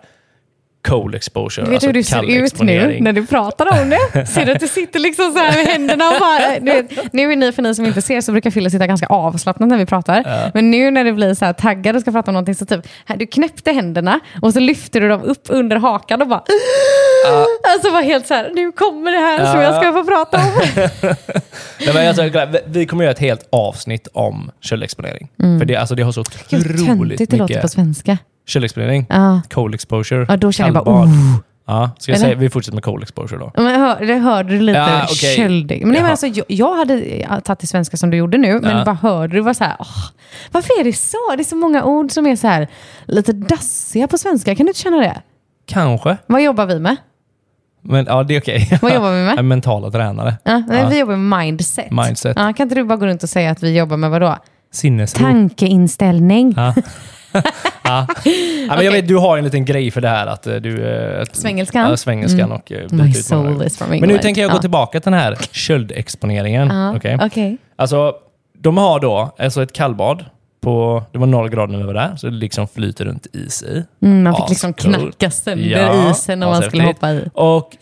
[0.82, 1.64] cold exposure.
[1.64, 4.26] Du vet alltså hur du ser ut nu när du pratar om det?
[4.26, 6.58] Ser du att du sitter liksom så här med händerna och bara...
[6.60, 9.06] Du vet, nu är ni, för ni som inte ser, så brukar Fille sitta ganska
[9.06, 10.50] avslappnat när vi pratar.
[10.54, 12.88] Men nu när det blir så här taggad och ska prata om någonting så typ,
[13.04, 16.42] här, du knäppte händerna och så lyfter du dem upp under hakan och bara...
[17.74, 19.62] Alltså var helt så här, nu kommer det här som Ja.
[19.62, 20.52] jag ska få prata om.
[21.80, 22.22] Nej, men alltså,
[22.66, 25.28] vi- kommer göra ett helt avsnitt om köldexponering.
[25.58, 28.18] För det, alltså, det har så Gud, otroligt töntigt det låter på mycket svenska.
[28.48, 29.06] Köldexponering.
[29.08, 29.40] Ja.
[29.50, 30.26] Cold exposure.
[30.28, 31.36] Ja, då känner jag bara, oh.
[31.66, 32.26] Ja, ska jag Eller?
[32.26, 33.52] säga, vi fortsätter med cold exposure då.
[33.62, 35.36] Men hör, det hörde du lite Ja, okej.
[35.36, 35.80] köldig.
[35.80, 36.10] Men, men Jaha.
[36.10, 38.84] alltså, jag, jag hade ja, tagit det svenska som du gjorde nu, men Ja.
[38.84, 40.04] bara hörde du var så här, åh,
[40.52, 41.16] varför är det så?
[41.36, 42.68] Det är så många ord som är så här
[43.06, 44.54] lite dassiga på svenska.
[44.54, 45.22] Kan du inte känna det?
[45.66, 46.16] Kanske.
[46.26, 46.96] Vad jobbar vi med?
[47.82, 48.78] Men ja, det är okej.
[48.82, 49.38] Vad jobbar vi med?
[49.38, 50.34] En mentala tränare.
[50.44, 50.88] Ja, nej, Ja.
[50.88, 51.90] Vi jobbar med mindset.
[51.90, 52.36] Mindset.
[52.36, 54.36] Ja, kan inte du bara gå runt och säga att vi jobbar med vad då?
[54.72, 55.18] Sinnesro.
[55.22, 56.54] Tankeinställning.
[56.56, 56.74] Ja.
[57.32, 57.42] ja.
[57.84, 58.84] men Okej.
[58.84, 60.88] jag vet, du har en liten grej för det här att eh, du...
[60.88, 61.90] eh, Att, Svengelskan?
[61.90, 62.52] Ja, svengelskan Mm.
[62.52, 62.72] och...
[62.72, 64.22] eh, My soul is from Men nu England.
[64.22, 64.60] tänker jag gå Ja.
[64.60, 66.68] tillbaka till den här köldexponeringen.
[66.68, 67.18] Ja, okej?
[67.22, 67.56] okej.
[67.76, 68.14] Alltså,
[68.58, 70.24] de har då alltså ett kallbad.
[70.60, 73.62] På, det var noll grader när vi var där, så det liksom flyter runt is
[73.62, 73.84] i.
[74.02, 74.94] Mm, man fick liksom Ascool.
[74.94, 77.24] knacka sönder Ja, isen när man skulle hoppa i.
[77.34, 77.76] Och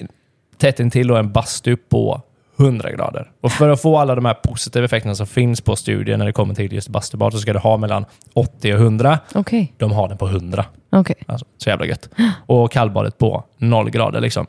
[0.58, 2.20] tätt intill då en bastu på
[2.58, 3.30] 100 grader.
[3.40, 6.32] Och för att få alla de här positiva effekterna som finns på studien när det
[6.32, 9.18] kommer till just bastubad så ska du ha mellan 80 och 100.
[9.34, 9.72] Okej.
[9.76, 10.64] De har den på 100.
[10.90, 11.16] okej.
[11.26, 12.08] Alltså, så jävla gött.
[12.46, 14.46] Och kallbadet på 0 grader liksom.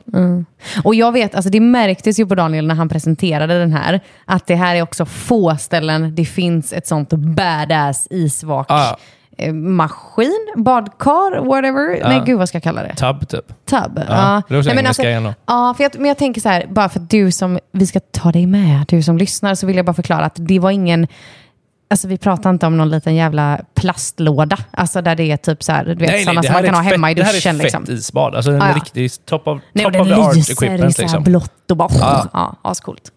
[0.84, 4.46] Och jag vet, alltså det märktes ju på Daniel när han presenterade den här, att
[4.46, 8.66] det här är också få ställen det finns ett sånt badass isvak.
[8.68, 8.96] Ah.
[9.38, 12.08] Eh, Maskin, badkar, whatever.
[12.08, 12.94] Nej, gud vad ska jag kalla det?
[12.94, 13.46] Tub typ.
[13.66, 14.00] Tub.
[14.08, 15.34] Ja, det också Nej, men då.
[15.46, 18.00] Ja, för jag, men jag tänker så här, bara för att du som, vi ska
[18.00, 21.06] ta dig med, du som lyssnar, så vill jag bara förklara att det var ingen,
[21.90, 25.72] alltså vi pratar inte om någon liten jävla plastlåda, alltså där det är typ så
[25.72, 27.50] här, du vet, sådana som man kan ha hemma i fett, det duschen.
[27.50, 27.86] här är ett liksom.
[27.86, 28.34] fett isbad.
[28.34, 28.74] Alltså en Ah, ja.
[28.76, 30.96] riktig top of, Nej, top of den the art lyser i equipment.
[30.96, 31.24] så här Liksom.
[31.24, 32.26] blått och bara, Ja.
[32.32, 33.12] ja, ascoolt.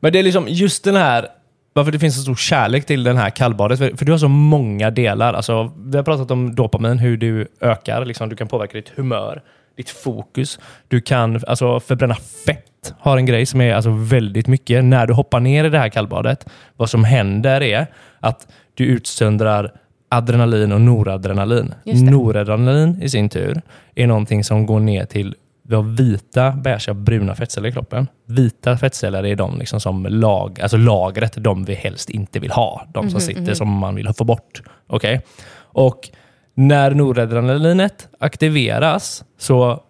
[0.00, 1.26] Men det är liksom just den här,
[1.72, 3.78] varför det finns så stor kärlek till den här kallbadet.
[3.78, 5.34] För, för du har så många delar.
[5.34, 8.04] Alltså, vi har pratat om dopamin, hur du ökar.
[8.04, 9.42] Liksom, du kan påverka ditt humör,
[9.76, 10.58] ditt fokus.
[10.88, 12.14] Du kan alltså, förbränna
[12.46, 12.94] fett.
[12.98, 14.84] Har en grej som är alltså, väldigt mycket.
[14.84, 17.86] När du hoppar ner i det här kallbadet, vad som händer är
[18.20, 19.72] att du utsöndrar
[20.08, 21.74] adrenalin och noradrenalin.
[21.84, 22.10] Det.
[22.10, 23.62] Noradrenalin i sin tur
[23.94, 28.08] är någonting som går ner till vi har vita, beiga, bruna fettceller i kroppen.
[28.26, 32.86] Vita fettceller är de liksom som lag, alltså lagret, de vi helst inte vill ha.
[32.94, 34.62] De som sitter som man vill få bort.
[34.86, 35.20] Okej?
[35.54, 36.08] Och
[36.54, 39.82] när noradrenalinet aktiveras så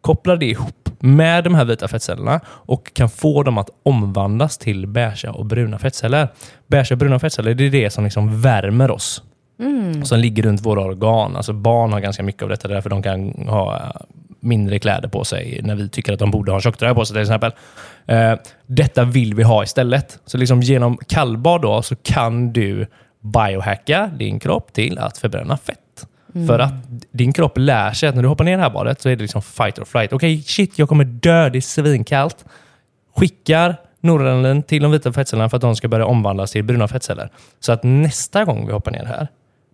[0.00, 4.86] kopplar det ihop med de här vita fettcellerna och kan få dem att omvandlas till
[4.86, 6.28] beiga och bruna fettceller.
[6.66, 9.22] Beiga och bruna fettceller det är det som liksom värmer oss.
[10.04, 11.36] Som ligger runt våra organ.
[11.36, 13.92] Alltså barn har ganska mycket av detta, därför de kan ha
[14.40, 17.22] mindre kläder på sig när vi tycker att de borde ha tjocktröja på sig till
[17.22, 17.52] exempel.
[18.06, 18.34] Eh,
[18.66, 20.18] detta vill vi ha istället.
[20.26, 22.86] Så liksom genom kallbad då, så kan du
[23.20, 26.06] biohacka din kropp till att förbränna fett.
[26.46, 26.72] För att
[27.10, 29.16] din kropp lär sig att när du hoppar ner i det här badet så är
[29.16, 30.12] det liksom fight or flight.
[30.12, 32.44] Okej, shit, jag kommer dö, det är svinkallt.
[33.16, 37.30] Skickar noradrenalin till de vita fettcellerna för att de ska börja omvandlas till bruna fettceller.
[37.60, 39.28] Så att nästa gång vi hoppar ner här,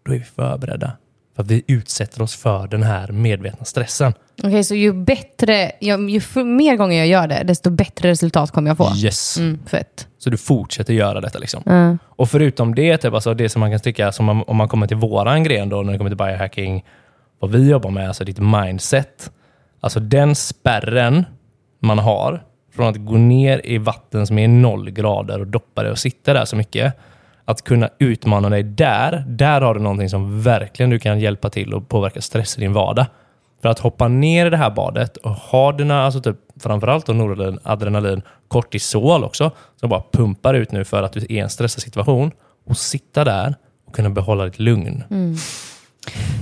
[0.07, 0.93] då är vi förberedda.
[1.37, 4.13] För att vi utsätter oss för den här medvetna stressen.
[4.43, 8.71] Okej, så ju bättre, ju, ju mer gånger jag gör det, desto bättre resultat kommer
[8.71, 8.93] jag få.
[8.97, 9.39] Yes.
[9.39, 10.09] Mm, fett.
[10.19, 11.39] Så du fortsätter göra detta.
[11.39, 11.63] Liksom.
[11.67, 11.99] Mm.
[12.05, 14.87] Och förutom det, typ, alltså det som man kan tycka, som man, om man kommer
[14.87, 16.85] till våran gren då, när det kommer till biohacking,
[17.39, 19.31] vad vi jobbar med, alltså ditt mindset.
[19.81, 21.25] Alltså den spärren
[21.81, 22.45] man har
[22.75, 26.33] från att gå ner i vatten som är noll grader och doppa dig och sitta
[26.33, 26.95] där så mycket.
[27.49, 31.75] Att kunna utmana dig där, där har du någonting som verkligen du kan hjälpa till
[31.75, 33.07] och påverka stress i din vardag.
[33.63, 37.59] För att hoppa ner i det här badet och ha dina, alltså typ, framförallt noradrenalin,
[37.63, 41.83] adrenalin, kortisol också, som bara pumpar ut nu för att du är i en stressad
[41.83, 42.31] situation.
[42.67, 43.55] Och sitta där
[43.87, 45.05] och kunna behålla ditt lugn.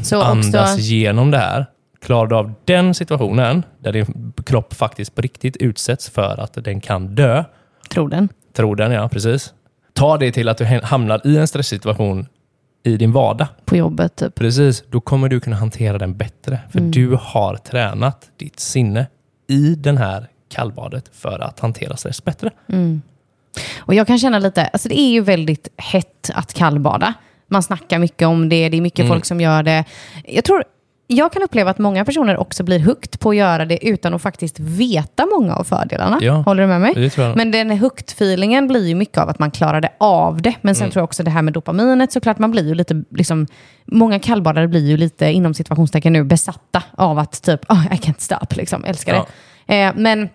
[0.02, 1.66] Så Andas också, igenom det här.
[2.00, 6.80] Klarar du av den situationen, där din kropp faktiskt på riktigt utsätts för att den
[6.80, 7.44] kan dö,
[7.90, 8.28] tror den.
[8.56, 9.54] tror den ja, precis.
[9.94, 12.26] Ta det till att du hamnar i en stresssituation
[12.82, 13.46] i din vardag.
[13.64, 14.34] På jobbet typ.
[14.34, 16.58] Precis, då kommer du kunna hantera den bättre.
[16.72, 19.06] För du har tränat ditt sinne
[19.48, 22.50] i den här kallbadet för att hantera stress bättre.
[23.78, 27.14] Och jag kan känna lite, alltså det är ju väldigt hett att kallbada.
[27.46, 29.08] Man snackar mycket om det, det är mycket Mm.
[29.08, 29.84] folk som gör det.
[30.24, 30.64] Jag tror,
[31.06, 34.22] jag kan uppleva att många personer också blir hooked på att göra det utan att
[34.22, 36.18] faktiskt veta många av fördelarna.
[36.20, 37.10] Ja, Håller du med mig?
[37.36, 40.54] Men den hooked-feelingen blir ju mycket av att man klarade av det.
[40.60, 40.74] Men Mm.
[40.74, 43.46] sen tror jag också det här med dopaminet, såklart man blir ju lite, liksom,
[43.84, 48.18] många kallbadare blir ju lite inom situationstecken nu besatta av att typ, oh, I can't
[48.20, 49.26] stop, liksom, älskar Ja.
[49.66, 49.82] det.
[49.82, 50.28] Eh, men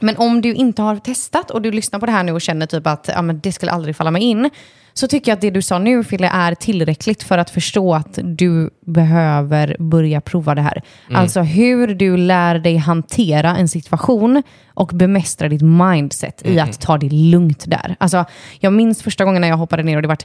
[0.00, 2.66] men om du inte har testat och du lyssnar på det här nu och känner
[2.66, 4.50] typ att ja, men det skulle aldrig falla mig in,
[4.98, 8.18] så tycker jag att det du sa nu, Fille, är tillräckligt för att förstå att
[8.22, 10.82] du behöver börja prova det här.
[11.12, 14.42] Alltså hur du lär dig hantera en situation
[14.74, 17.96] och bemästra ditt mindset i att ta det lugnt där.
[18.00, 18.24] Alltså,
[18.60, 20.24] jag minns första gången när jag hoppade ner och det vart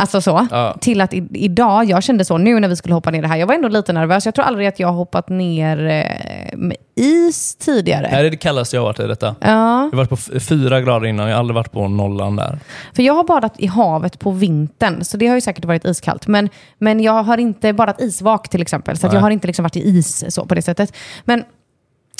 [0.00, 0.46] Alltså så.
[0.50, 0.76] Ja.
[0.80, 3.36] Till att i, idag, jag kände så nu när vi skulle hoppa ner det här,
[3.36, 4.24] jag var ändå lite nervös.
[4.24, 8.02] Jag tror aldrig att jag har hoppat ner eh, med is tidigare.
[8.02, 9.26] Det här är det kallaste jag har varit i detta.
[9.40, 12.58] Ja, Jag har varit på fyra grader innan, jag har aldrig varit på nollan där.
[12.92, 16.26] för jag har badat i havet på vintern, så det har ju säkert varit iskallt.
[16.26, 19.76] Men, men jag har inte badat isvak till exempel, så jag har inte liksom varit
[19.76, 20.96] i is så på det sättet.
[21.24, 21.44] Men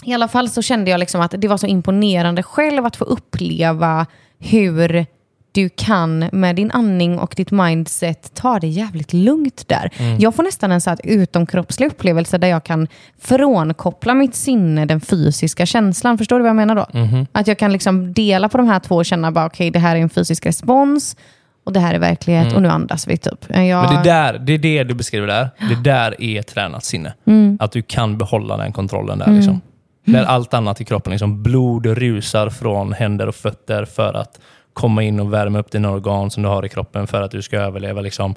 [0.05, 3.05] i alla fall så kände jag liksom att det var så imponerande själv att få
[3.05, 4.07] uppleva
[4.38, 5.07] hur
[5.53, 9.91] du kan med din andning och ditt mindset ta det jävligt lugnt där.
[10.19, 12.89] Jag får nästan en så här utomkroppslig upplevelse där jag kan
[13.21, 16.19] frånkoppla mitt sinne, den fysiska känslan.
[16.19, 16.87] Förstår du vad jag menar då?
[17.33, 19.97] Att jag kan liksom dela på de här två och känna bara okej, det här
[19.97, 21.17] är en fysisk respons
[21.65, 23.47] och det här är verklighet och nu andas vi typ.
[23.49, 25.49] Jag, Men det, är där, det är det du beskriver där.
[25.69, 27.15] Det där är tränat sinne.
[27.27, 27.59] Mm.
[27.61, 29.33] Att du kan behålla den kontrollen där.
[29.33, 29.61] Liksom.
[30.05, 34.41] Där allt annat i kroppen, liksom blod rusar från händer och fötter för att
[34.73, 37.43] komma in och värma upp dina organ som du har i kroppen för att du
[37.43, 38.01] ska överleva.
[38.01, 38.35] Liksom.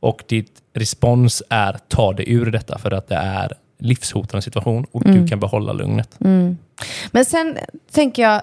[0.00, 5.06] Och ditt respons är ta dig ur detta för att det är livshotande situation och
[5.06, 5.22] Mm.
[5.22, 6.16] du kan behålla lugnet.
[7.10, 7.58] Men sen
[7.92, 8.42] tänker jag,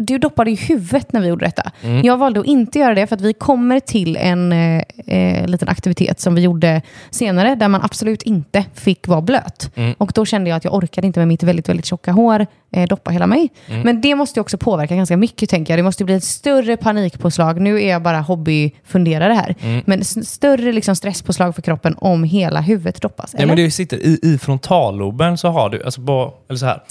[0.00, 1.70] du doppade ju huvudet när vi gjorde detta.
[1.82, 2.04] Mm.
[2.04, 5.68] Jag valde att inte göra det för att vi kommer till en eh, eh, liten
[5.68, 9.70] aktivitet som vi gjorde senare där man absolut inte fick vara blöt.
[9.74, 9.94] Mm.
[9.98, 12.88] Och då kände jag att jag orkade inte med mitt väldigt, väldigt tjocka hår eh,
[12.88, 13.48] doppa hela mig.
[13.66, 13.82] Mm.
[13.82, 15.78] Men det måste ju också påverka ganska mycket tänker jag.
[15.78, 17.60] Det måste bli ett större panikpåslag.
[17.60, 19.54] Nu är jag bara hobbyfunderare här.
[19.60, 19.82] Mm.
[19.86, 23.30] Men större liksom stresspåslag för kroppen om hela huvudet doppas.
[23.32, 23.46] Ja, Eller?
[23.46, 26.82] men det sitter i, I frontalloben så har du, alltså på, eller så här,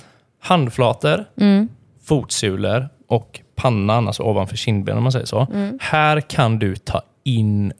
[0.42, 1.68] handflator, Mm.
[2.06, 5.48] fotsulor och pannan, alltså ovanför kindbenen om man säger så.
[5.54, 5.78] Mm.
[5.82, 7.74] Här kan du ta in,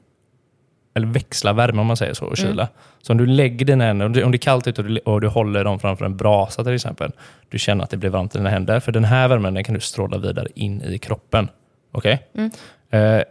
[0.94, 2.50] eller växla värme om man säger så, och Mm.
[2.50, 2.68] kyla.
[3.02, 5.28] Så om du lägger dina händer, om det, är kallt ute och du, och du
[5.28, 7.12] håller dem framför en brasa till exempel,
[7.48, 9.74] du känner att det blir varmt i dina händer, för den här värmen den kan
[9.74, 11.48] du stråla vidare in i kroppen.
[11.92, 12.28] Okej?
[12.34, 12.50] Mm.
[12.90, 13.24] Eh,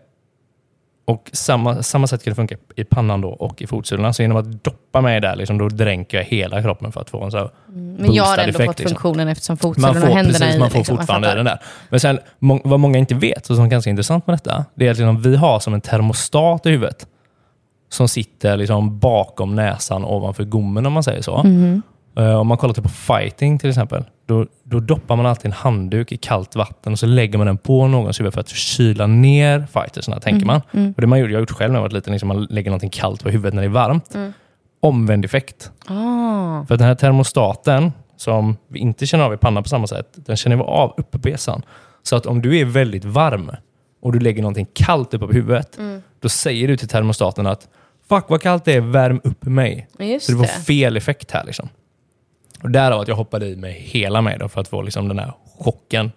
[1.07, 4.13] och samma, samma sätt kan det funka i pannan då och i fotsulorna.
[4.13, 7.23] Så genom att doppa mig där, liksom, då dränker jag hela kroppen för att få
[7.23, 8.95] en så här Men jag har ändå effekt, fått liksom.
[8.95, 10.59] funktionen eftersom man fotsulorna och händerna precis, i.
[10.59, 11.59] man får liksom, fortfarande den där.
[11.89, 14.87] Men sen, må, vad många inte vet, och som är ganska intressant med detta, det
[14.87, 17.07] är att liksom, vi har som en termostat i huvudet
[17.89, 21.43] som sitter liksom bakom näsan ovanför gommen om man säger så.
[21.43, 21.81] Mhm.
[22.17, 25.51] Eh, om man kollar typ på fighting till exempel, då, då doppar man alltid en
[25.51, 29.07] handduk i kallt vatten och så lägger man den på någons huvud för att kyla
[29.07, 30.61] ner fightersna, tänker Mm.
[30.71, 30.93] man.
[30.95, 32.69] Och det man gjorde, jag har gjort själv när jag var liten, liksom man lägger
[32.71, 34.15] någonting kallt på huvudet när det är varmt.
[34.79, 35.71] Omvänd effekt.
[35.87, 36.65] Ah.
[36.65, 40.35] För den här termostaten, som vi inte känner av i pannan på samma sätt, den
[40.37, 41.61] känner vi av uppe på besan.
[42.03, 43.51] Så att om du är väldigt varm
[44.01, 45.77] och du lägger någonting kallt uppe på huvudet,
[46.21, 47.67] då säger du till termostaten att
[48.09, 49.87] fuck vad kallt det är, värm upp mig.
[49.99, 50.51] Just Så det var det.
[50.51, 51.69] fel effekt här liksom.
[52.63, 55.19] Och därav att jag hoppade i mig hela mig då för att få liksom den
[55.19, 56.11] här chocken.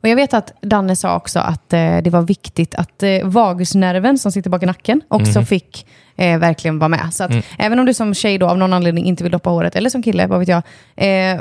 [0.00, 4.18] Och jag vet att Danne sa också att eh, det var viktigt att eh, vagusnerven
[4.18, 7.14] som sitter bak i nacken också fick eh, verkligen vara med.
[7.14, 9.76] Så att även om du som tjej då av någon anledning inte vill doppa håret,
[9.76, 10.62] eller som kille, vad vet jag,
[10.96, 11.40] eh,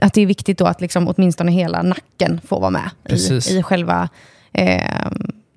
[0.00, 3.62] att det är viktigt då att liksom åtminstone hela nacken får vara med i, i
[3.62, 4.08] själva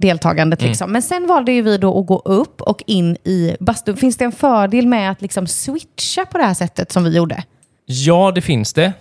[0.07, 0.61] deltagandet.
[0.61, 0.91] Liksom.
[0.91, 3.97] Men sen valde ju vi då att gå upp och in i bastun.
[3.97, 7.43] Finns det en fördel med att liksom switcha på det här sättet som vi gjorde?
[7.85, 8.93] Ja, det finns det.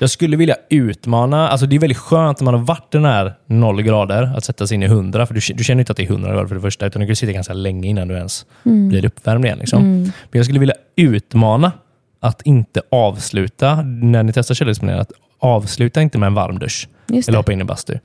[0.00, 3.34] Jag skulle vilja utmana, alltså det är väldigt skönt när man har varit den här
[3.46, 6.02] 0 grader, att sätta sig in i 100, för du, du känner inte att det
[6.02, 8.46] är 100 grader för det första, utan du kan sitta ganska länge innan du ens
[8.62, 9.58] blir uppvärmd igen.
[9.58, 9.82] Liksom.
[10.02, 11.72] Men jag skulle vilja utmana
[12.20, 17.36] att inte avsluta, när ni testar källexponering, att avsluta inte med en varm dusch eller
[17.36, 17.98] hoppa in i bastu.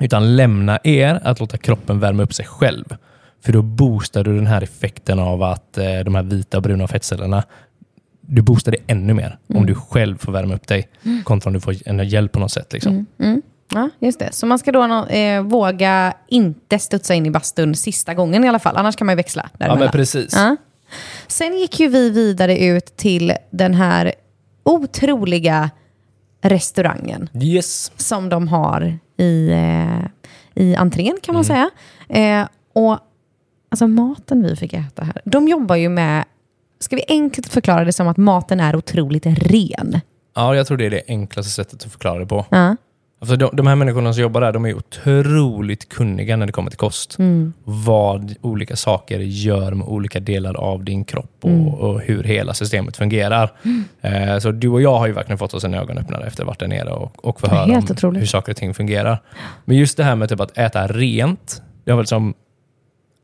[0.00, 2.96] Utan lämna er att låta kroppen värma upp sig själv.
[3.44, 6.86] För då boostar du den här effekten av att eh, de här vita och bruna
[6.88, 7.42] fettcellerna,
[8.20, 10.88] du boostar det ännu mer om du själv får värma upp dig
[11.24, 12.72] kontra om du får en hjälp på något sätt.
[12.72, 13.06] Liksom.
[13.74, 14.28] Ja, just det.
[14.32, 18.58] Så man ska då eh, våga inte studsa in i bastun sista gången i alla
[18.58, 18.76] fall.
[18.76, 19.78] Annars kan man ju växla Ja, däremellan.
[19.80, 20.32] men precis.
[20.34, 20.56] Ja.
[21.26, 24.12] Sen gick ju vi vidare ut till den här
[24.62, 25.70] otroliga
[26.44, 27.92] restaurangen Yes.
[27.96, 30.04] som de har i, eh,
[30.54, 31.70] i entrén kan man säga.
[32.08, 32.98] Eh, och
[33.70, 36.24] alltså maten vi fick äta här, de jobbar ju med,
[36.80, 40.00] ska vi enkelt förklara det som att maten är otroligt ren?
[40.34, 42.46] Ja, jag tror det är det enklaste sättet att förklara det på.
[42.50, 42.76] Ja.
[43.24, 46.70] Alltså de, de här människorna som jobbar där, de är otroligt kunniga när det kommer
[46.70, 47.16] till kost.
[47.64, 52.96] Vad olika saker gör med olika delar av din kropp och, och hur hela systemet
[52.96, 53.52] fungerar.
[54.00, 56.50] Eh, så du och jag har ju verkligen fått oss en ögonöppnare efter att ha
[56.50, 58.22] varit där nere och, och få höra om otroligt.
[58.22, 59.18] hur saker och ting fungerar.
[59.64, 62.34] Men just det här med typ att äta rent, det har väl som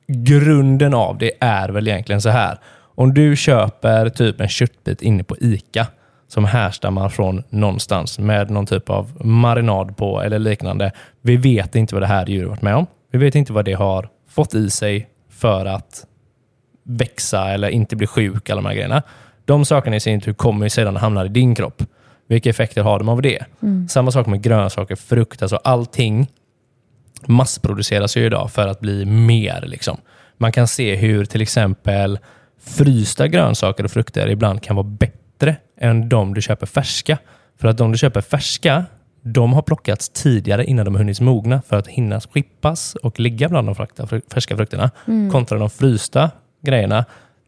[0.06, 2.58] grunden av det är väl egentligen så här.
[2.94, 5.86] Om du köper typ en köttbit inne på ICA
[6.30, 10.92] som härstammar från någonstans med någon typ av marinad på eller liknande.
[11.22, 12.86] Vi vet inte vad det här djuret varit med om.
[13.12, 16.06] Vi vet inte vad det har fått i sig för att
[16.82, 18.50] växa eller inte bli sjuk.
[18.50, 19.02] Alla de här grejerna.
[19.44, 21.82] De sakerna i sin tur kommer ju sedan hamna i din kropp.
[22.28, 23.44] Vilka effekter har de av det?
[23.88, 26.26] Samma sak med grönsaker, frukt, alltså allting
[27.26, 29.64] massproduceras ju idag för att bli mer.
[29.66, 29.96] Liksom.
[30.38, 32.18] Man kan se hur till exempel
[32.60, 35.20] frysta grönsaker och frukter ibland kan vara bättre
[35.80, 37.18] än de du köper färska.
[37.60, 38.84] För att de du köper färska,
[39.22, 43.48] de har plockats tidigare innan de har hunnit mogna för att hinna skippas och ligga
[43.48, 43.74] bland de
[44.32, 44.90] färska frukterna.
[45.32, 46.30] Kontra de frysta
[46.62, 47.04] grejerna,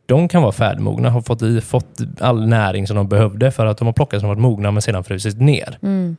[0.06, 3.78] de kan vara färdigmogna, har fått, i, fått all näring som de behövde för att
[3.78, 5.78] de har plockats och varit mogna men sedan frusit ner.
[5.82, 6.16] Mm.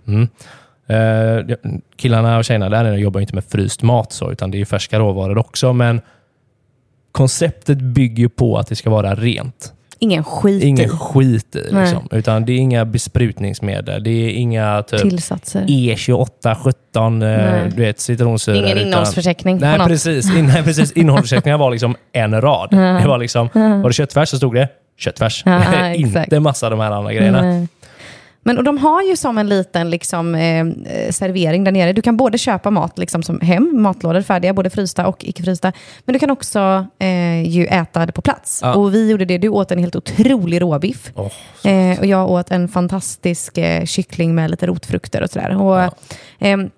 [0.87, 1.55] Eh,
[1.95, 5.37] killarna och tjejerna där jobbar inte med fryst mat så, utan det är färska råvaror
[5.37, 5.73] också.
[5.73, 6.01] Men
[7.11, 9.73] konceptet bygger på att det ska vara rent.
[9.99, 11.59] Ingen skit Ingen i skit i.
[11.73, 12.07] Liksom.
[12.11, 14.03] Utan det är inga besprutningsmedel.
[14.03, 15.61] Det är inga typ tillsatser.
[15.61, 17.71] E28, 17, eh, Nej.
[17.75, 18.57] du vet, citronsyror.
[18.57, 20.35] Ingen utan- innehållsförteckning Nej, precis.
[20.35, 20.91] In, nej, precis.
[20.95, 22.67] Innehållsförteckningar var liksom en rad.
[22.71, 25.43] Det var liksom, var det köttfärs så stod det köttfärs.
[25.45, 27.41] Ja, inte massa av de här andra grejerna.
[27.41, 27.67] Nej.
[28.45, 30.65] Men och de har ju som en liten liksom, eh,
[31.11, 31.93] servering där nere.
[31.93, 35.73] Du kan både köpa mat liksom, som hem, matlådor färdiga, både frysta och icke frysta.
[36.05, 38.59] Men du kan också eh, ju äta det på plats.
[38.63, 38.73] Ja.
[38.73, 39.37] Och vi gjorde det.
[39.37, 41.11] Du åt en helt otrolig råbiff.
[41.15, 41.31] Åh,
[41.65, 45.61] Eh, och jag åt en fantastisk eh, kyckling med lite rotfrukter och sådär.
[45.61, 45.91] Och, Ja.
[46.39, 46.69] ehm,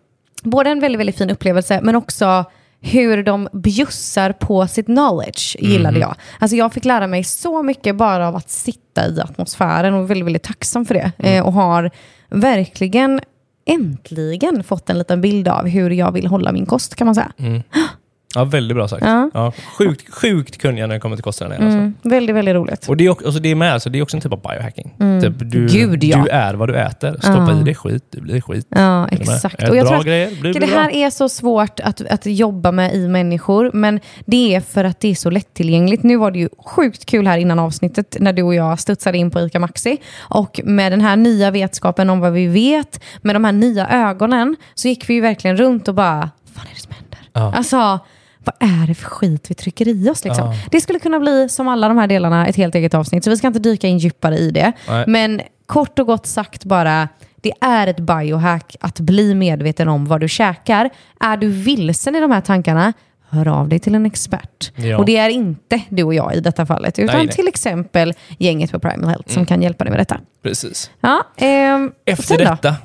[0.44, 2.46] både en väldigt, väldigt fin upplevelse, men också
[2.86, 6.16] hur de bjussar på sitt knowledge gillade jag.
[6.40, 10.06] Alltså jag fick lära mig så mycket bara av att sitta i atmosfären och är
[10.06, 11.12] väldigt, väldigt tacksam för det.
[11.18, 11.92] Eh, och har
[12.30, 13.22] verkligen
[13.66, 17.32] äntligen fått en liten bild av hur jag vill hålla min kost kan man säga.
[18.36, 19.04] Ja, väldigt bra sagt.
[19.06, 19.30] Ja.
[19.34, 19.54] Ja.
[19.78, 21.52] sjukt, sjukt kunniga när det kommer till kosten.
[21.52, 21.66] Alltså.
[21.66, 22.90] Mm, väldigt, väldigt roligt.
[22.90, 24.42] Och det är, också, alltså det är med, alltså det är också en typ av
[24.42, 24.94] biohacking.
[25.22, 25.68] Typ du, Mm.
[25.68, 26.18] Gud, ja.
[26.24, 27.18] du är vad du äter.
[27.20, 28.68] Stoppa i dig skit, du blir skit.
[28.70, 29.64] Ja, exakt.
[29.64, 30.68] Ät Och jag bra tror att grejer, blir det bra.
[30.70, 35.00] här är så svårt att, att jobba med i människor, men det är för att
[35.00, 36.04] det är så lättillgängligt.
[36.04, 39.32] Nu var det ju sjukt kul här innan avsnittet när du och jag studsade in
[39.32, 39.98] på ICA Maxi.
[40.20, 44.56] Och med den här nya vetskapen om vad vi vet, med de här nya ögonen,
[44.76, 47.20] så gick vi ju verkligen runt och bara, vad fan är det som händer?
[47.34, 47.54] Ja.
[47.58, 48.00] Alltså,
[48.46, 50.24] vad är det för skit vi trycker i oss?
[50.26, 50.46] Liksom?
[50.48, 50.54] Ja.
[50.72, 53.24] Det skulle kunna bli, som alla de här delarna, ett helt eget avsnitt.
[53.24, 54.72] Så vi ska inte dyka in djupare i det.
[54.88, 55.04] Nej.
[55.08, 60.22] Men kort och gott sagt bara, det är ett biohack att bli medveten om vad
[60.22, 60.90] du käkar.
[61.20, 62.94] Är du vilsen i de här tankarna,
[63.30, 64.72] hör av dig till en expert.
[64.76, 64.98] Ja.
[64.98, 67.36] Och det är inte du och jag i detta fallet, utan Nej, nej.
[67.36, 70.20] till exempel gänget på Primal Health som kan hjälpa dig med detta.
[70.44, 70.92] Precis.
[71.02, 72.76] Ja, ehm, Efter detta,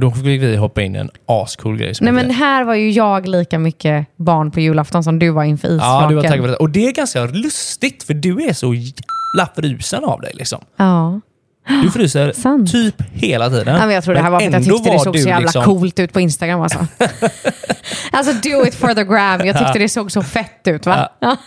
[0.00, 1.94] Då fick vi hoppa in i en ascool grej.
[2.00, 5.68] Nej men här var ju jag lika mycket barn på julafton som du var inför
[5.68, 6.08] Ja, isflaken.
[6.08, 6.56] du var taggad på det.
[6.56, 10.32] Och det är ganska lustigt, för du är så jävla frusen av dig.
[10.34, 10.60] Liksom.
[10.76, 11.20] Ja.
[11.82, 12.72] Du fryser Sant.
[12.72, 13.74] typ hela tiden.
[13.76, 15.38] Ja, men jag tror det här var för att jag tyckte det såg så jävla
[15.40, 16.78] liksom- coolt ut på Instagram alltså.
[18.10, 19.46] alltså do it for the gram.
[19.46, 21.08] Jag tyckte det såg så fett ut va?
[21.20, 21.36] Ja.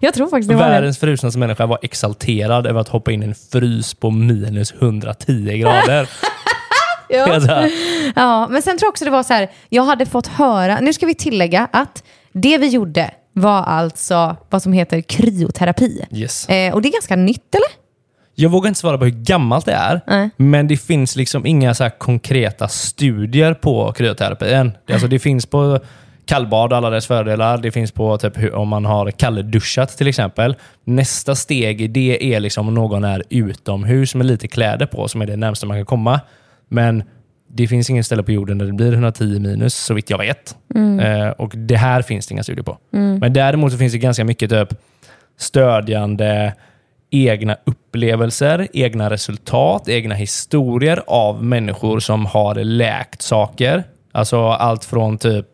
[0.00, 0.68] Jag tror faktiskt det var.
[0.68, 5.58] Världens frusnaste människa var exalterad över att hoppa in i en frys på minus 110
[5.58, 6.08] grader.
[7.08, 7.40] Ja.
[8.16, 10.92] Ja, men sen tror jag också det var så här, jag hade fått höra, nu
[10.92, 16.04] ska vi tillägga att det vi gjorde var alltså vad som heter kryoterapi.
[16.12, 16.48] yes.
[16.48, 17.84] Eh, och det är ganska nytt eller?
[18.34, 20.30] Jag vågar inte svara på hur gammalt det är, Nej.
[20.36, 24.72] men det finns liksom inga så konkreta studier på kryoterapi än.
[24.92, 25.78] Alltså det finns på
[26.26, 27.58] kallbad alla dess fördelar.
[27.58, 30.56] Det finns på typ hur, om man har kallduschat till exempel.
[30.84, 35.22] Nästa steg i det är liksom om någon är utomhus med lite kläder på, som
[35.22, 36.20] är det närmsta man kan komma.
[36.68, 37.02] Men
[37.48, 40.56] det finns ingen ställe på jorden där det blir 110 minus, så vitt jag vet.
[41.00, 42.78] Eh, och Det här finns det inga studier på.
[42.90, 44.68] Men däremot så finns det ganska mycket typ
[45.38, 46.54] stödjande
[47.10, 53.84] egna upplevelser, egna resultat, egna historier av människor som har läkt saker.
[54.12, 55.46] Alltså allt från typ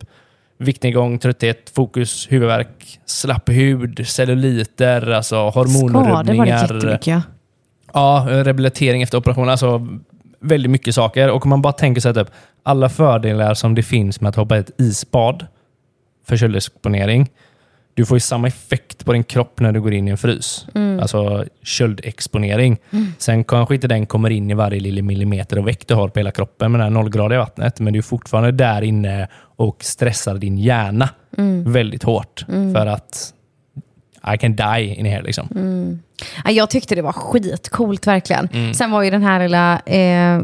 [0.58, 6.46] viktnedgång, trötthet, fokus, huvudvärk, slapp hud, celluliter, alltså Skador var det hormonrubbningar.
[6.62, 7.22] jättemycket ja.
[7.94, 9.48] Ja, rehabilitering efter operation.
[9.48, 9.86] Alltså
[10.40, 11.30] väldigt mycket saker.
[11.30, 12.30] Och om man bara tänker sig typ
[12.62, 15.46] alla fördelar som det finns med att hoppa i ett isbad
[16.26, 17.30] för köldexponering.
[17.94, 20.66] Du får ju samma effekt på din kropp när du går in i en frys.
[21.00, 22.78] Alltså köldexponering.
[23.18, 26.18] Sen kanske inte den kommer in i varje lilla millimeter av väck du har på
[26.18, 27.80] hela kroppen med det här nollgradiga vattnet.
[27.80, 31.08] Men du är fortfarande där inne och stressar din hjärna
[31.64, 32.44] väldigt hårt.
[32.46, 33.34] För att
[34.34, 35.22] I can die in here.
[35.22, 35.48] Liksom.
[36.44, 38.48] Ja, Jag tyckte det var skitcoolt verkligen.
[38.52, 38.74] Mm.
[38.74, 40.42] Sen var ju den här lilla eh,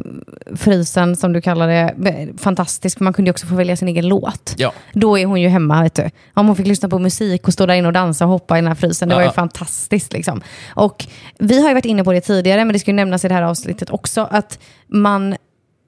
[0.56, 3.00] frysen som du kallar det fantastisk.
[3.00, 4.54] Man kunde ju också få välja sin egen låt.
[4.56, 4.72] Ja.
[4.92, 5.82] Då är hon ju hemma.
[5.82, 6.10] Vet du.
[6.34, 8.60] Om hon fick lyssna på musik och stå där inne och dansa och hoppa i
[8.60, 9.08] den här frysen.
[9.08, 10.12] Det var ju fantastiskt.
[10.12, 10.42] Liksom.
[10.68, 11.06] Och
[11.38, 13.42] vi har ju varit inne på det tidigare, men det ju nämnas i det här
[13.42, 14.58] avsnittet också, att
[14.88, 15.36] man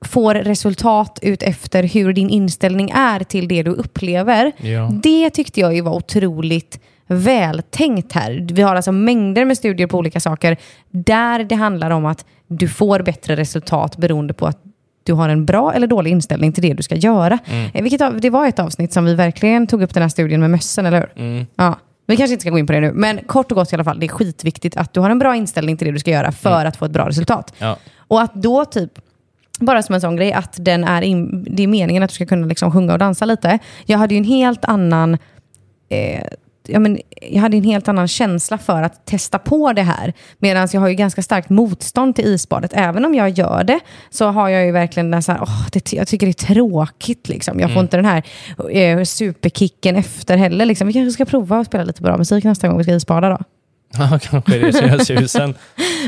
[0.05, 4.53] får resultat ut efter hur din inställning är till det du upplever.
[4.57, 4.91] Ja.
[5.03, 8.47] Det tyckte jag ju var otroligt vältänkt här.
[8.53, 10.57] Vi har alltså mängder med studier på olika saker
[10.91, 14.59] där det handlar om att du får bättre resultat beroende på att
[15.03, 17.39] du har en bra eller dålig inställning till det du ska göra.
[17.75, 20.41] Eh, Vilket, av- det var ett avsnitt som vi verkligen tog upp den här studien
[20.41, 21.47] med mössen, eller hur?
[21.57, 21.79] Ja.
[22.07, 23.85] Vi kanske inte ska gå in på det nu, men kort och gott i alla
[23.85, 26.33] fall, det är skitviktigt att du har en bra inställning till det du ska göra
[26.33, 27.55] för att få ett bra resultat.
[27.59, 27.77] Ja.
[27.99, 28.91] Och att då typ,
[29.61, 32.27] bara som en sån grej, att den är in, det är meningen att du ska
[32.27, 33.59] kunna liksom sjunga och dansa lite.
[33.87, 35.19] Jag hade ju en helt annan
[35.89, 36.23] eh,
[36.69, 40.13] ja, men jag hade en helt annan känsla för att testa på det här.
[40.39, 42.71] Medan jag har ju ganska starkt motstånd till isbadet.
[42.75, 45.93] Även om jag gör det så har jag ju verkligen den så här, åh, det,
[45.93, 47.29] jag tycker det är tråkigt.
[47.29, 47.61] Liksom.
[47.61, 48.23] Jag får inte den här
[48.71, 50.65] eh, superkicken efter heller.
[50.65, 50.87] Liksom.
[50.87, 53.39] Vi kanske ska prova att spela lite bra musik nästa gång vi ska isbada då.
[53.99, 55.55] Ja, kanske det som gör susen.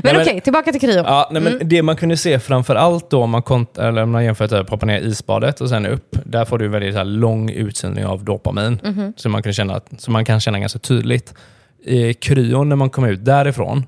[0.02, 1.02] Men Nej, okej, tillbaka till kryo.
[1.06, 4.10] Ja, nej, men Det man kunde se framför allt då om man, kont- eller om
[4.10, 6.16] man jämför typ, hoppa ner isbadet och sen upp.
[6.24, 8.80] Där får du väldigt så här, lång utsöndring av dopamin.
[9.16, 11.34] Så, man kan känna, att- så man kan känna ganska tydligt.
[11.84, 13.84] I kryon när man kom ut därifrån,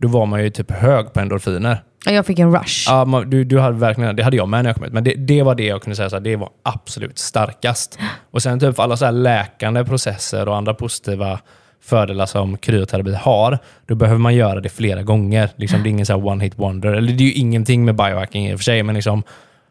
[0.00, 1.82] då var man ju typ hög på endorfiner.
[2.06, 2.86] Jag fick en rush.
[2.90, 5.04] Ja, man, du, du hade verkligen, det hade jag med när jag kom ut, men
[5.04, 7.98] det, det var det jag kunde säga, så här, det var absolut starkast.
[8.30, 11.40] Och sen typ alla så här läkande processer och andra positiva
[11.84, 15.50] fördelar som kryoterapi har, då behöver man göra det flera gånger.
[15.56, 16.92] Liksom, det är ingen så här one hit wonder.
[16.92, 19.22] Eller det är ju ingenting med biohacking i och för sig, men liksom,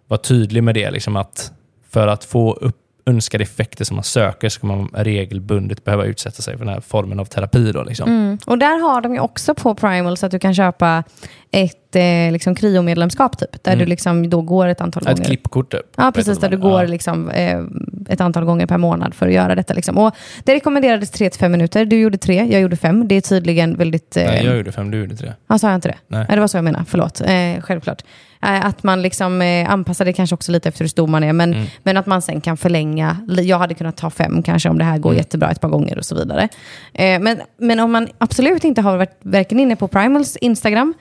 [0.07, 0.91] var tydlig med det.
[0.91, 1.51] Liksom att
[1.89, 6.57] för att få upp önskade effekter som man söker ska man regelbundet behöva utsätta sig
[6.57, 7.71] för den här formen av terapi.
[7.71, 8.09] Då, liksom.
[8.09, 8.37] Mm.
[8.45, 11.03] Och där har de ju också på Primal så att du kan köpa
[11.51, 13.63] ett eh, liksom, kryomedlemskap typ.
[13.63, 15.23] Där du liksom då går ett antal Ett gånger.
[15.23, 15.85] klippkort typ.
[15.95, 16.39] Ja, precis.
[16.39, 16.87] Där du går ja.
[16.87, 17.61] liksom, eh,
[18.09, 19.73] ett antal gånger per månad för att göra detta.
[19.73, 19.97] Liksom.
[19.97, 21.85] Och det rekommenderades 3-5 minuter.
[21.85, 23.07] Du gjorde tre, jag gjorde fem.
[23.07, 24.17] Det är tydligen väldigt...
[24.17, 25.31] Eh, Nej, jag gjorde fem, du gjorde tre.
[25.47, 25.97] Ja, sa jag inte det?
[26.07, 26.25] Nej.
[26.29, 26.85] det var så jag menade.
[26.87, 27.21] Förlåt.
[27.21, 28.03] Eh, självklart.
[28.43, 31.33] Eh, att man liksom eh, anpassar det kanske också lite efter hur stor man är.
[31.33, 31.65] Men, Mm.
[31.83, 33.17] men att man sen kan förlänga.
[33.27, 35.17] Jag hade kunnat ta fem kanske om det här går Mm.
[35.17, 36.49] jättebra ett par gånger och så vidare.
[36.93, 40.93] Eh, men, men om man absolut inte har varit varken inne på Primals Instagram,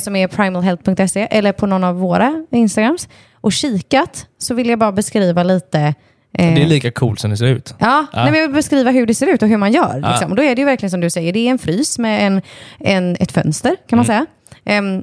[0.00, 3.08] som är primalhealth.se, eller på någon av våra Instagrams
[3.40, 5.94] och kikat, så vill jag bara beskriva lite
[6.32, 7.74] Det är lika coolt som det ser ut.
[7.78, 8.22] Ja, Ja.
[8.22, 10.00] Nej, men jag vill beskriva hur det ser ut och hur man gör.
[10.02, 10.10] Ja.
[10.10, 10.30] Liksom.
[10.30, 12.42] Och då är det ju verkligen som du säger, det är en frys med en,
[12.80, 14.26] en, ett fönster kan man säga.
[14.64, 15.02] Ehm,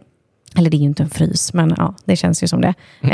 [0.55, 2.73] eller det är ju inte en frys, men ja, det känns ju som det.
[3.01, 3.09] Eh,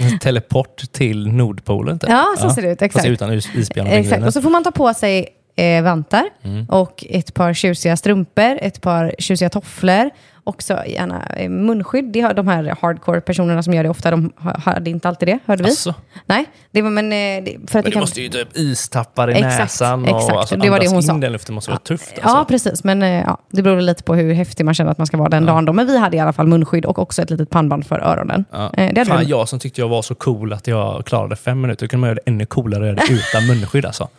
[0.12, 1.98] En teleport till Nordpolen.
[1.98, 2.10] Typ.
[2.10, 2.92] Ja, så ser det ut, exakt.
[3.06, 4.24] Fast utan is- isbjörnar och Exakt.
[4.26, 5.28] Och så får man ta på sig
[5.60, 6.66] eh, vantar Mm.
[6.68, 10.10] och ett par tjusiga strumpor, ett par tjusiga tofflor.
[10.44, 12.04] Också gärna eh, munskydd.
[12.12, 15.38] Det har de här hardcore-personerna som gör det ofta, de ha- hade inte alltid det,
[15.46, 15.70] hörde vi.
[15.70, 15.94] Asså?
[16.26, 18.00] Nej, det var, men, eh, för att Men du kan...
[18.00, 20.38] måste ju typ istappar i Exakt, näsan och exakt.
[20.38, 21.12] alltså, Det var det hon in sa.
[21.12, 22.12] den luften måste vara tufft.
[22.22, 22.38] Alltså.
[22.38, 22.84] Ja, precis.
[22.84, 25.28] Men eh, ja, det beror lite på hur häftig man känner att man ska vara
[25.28, 25.64] den dagen.
[25.64, 25.72] Då.
[25.72, 28.44] Men vi hade i alla fall munskydd och också ett litet pannband för öronen.
[28.50, 28.70] Ja.
[28.74, 31.86] Eh, det Fan, jag som tyckte jag var så cool att jag klarade fem minuter.
[31.86, 34.08] Då kunde man göra det ännu coolare utan munskydd alltså.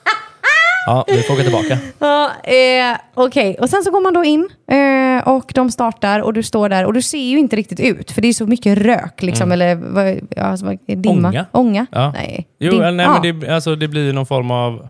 [0.85, 1.77] Ja, vi får åka tillbaka.
[1.99, 6.33] Ja, eh, Okej, och sen så går man då in eh, och de startar och
[6.33, 8.77] du står där och du ser ju inte riktigt ut för det är så mycket
[8.77, 11.11] rök liksom, eller vad, ja, alltså, vad, dimma.
[11.11, 11.25] Mm.
[11.25, 11.45] Ånga.
[11.51, 11.85] Ånga?
[11.91, 12.11] Ja.
[12.11, 12.47] Nej.
[12.59, 14.87] Jo, Dim- nej, men det, alltså, det blir någon form av...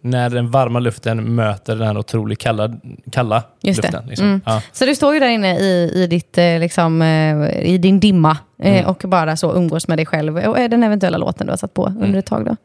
[0.00, 2.70] När den varma luften möter den här otroligt kalla,
[3.12, 4.06] kalla Just luften.
[4.06, 4.26] Liksom.
[4.26, 4.40] Mm.
[4.46, 4.62] Ja.
[4.72, 8.36] Så du står ju där inne i, i, ditt, eh, liksom, eh, i din dimma
[8.62, 8.86] eh, Mm.
[8.86, 11.74] och bara så umgås med dig själv och eh, den eventuella låten du har satt
[11.74, 12.02] på Mm.
[12.02, 12.44] under ett tag.
[12.44, 12.56] Då.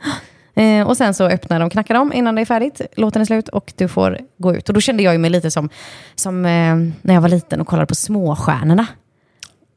[0.55, 3.49] Eh, och sen så öppnar de, knackar de innan det är färdigt, låten är slut
[3.49, 4.69] och du får gå ut.
[4.69, 5.69] Och då kände jag ju mig lite som,
[6.15, 8.87] som eh, när jag var liten och kollade på Småstjärnorna.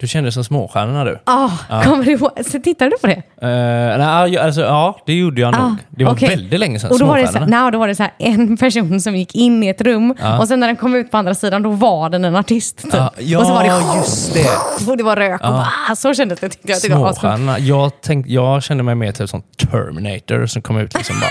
[0.05, 1.19] Du kände som småstjärnorna du?
[1.25, 1.51] Ah,
[1.85, 2.31] Kommer du ihåg?
[2.47, 3.15] Så tittade du på det?
[3.17, 5.75] Uh, nej, alltså, ja, det gjorde jag nog.
[5.91, 6.29] Det var Ah, okej.
[6.29, 6.91] väldigt länge sedan.
[6.91, 9.35] Och då var, det så, nej, då var det så här, en person som gick
[9.35, 10.39] in i ett rum Ja.
[10.39, 12.83] och sen när den kom ut på andra sidan då var den en artist.
[12.83, 12.95] Typ.
[12.95, 14.87] Ja, ja, och så var det just det.
[14.91, 16.49] och det var rök och bara, ah, så kändes det.
[16.49, 16.97] Tyckte jag, tyckte.
[16.97, 17.59] Småstjärnorna.
[17.59, 21.31] Jag, tänkte, jag kände mig mer typ som Terminator som kom ut liksom bara...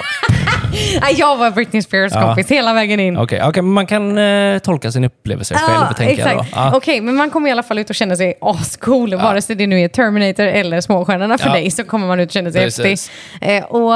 [1.02, 2.22] Nej, jag var Britney Spears Ja.
[2.22, 3.18] kompis hela vägen in.
[3.18, 6.42] Okej, okej, men man kan eh, tolka sin upplevelse själv, tänker jag då.
[6.42, 6.56] exakt.
[6.56, 6.72] Ja.
[6.76, 9.16] Okej, men man kommer i alla fall ut och känner sig ascool.
[9.16, 11.54] Vare sig det nu är Terminator eller Småstjärnorna för Ja.
[11.54, 13.12] dig så kommer man ut och känner sig Precis.
[13.42, 13.58] häftig.
[13.58, 13.96] Eh, och,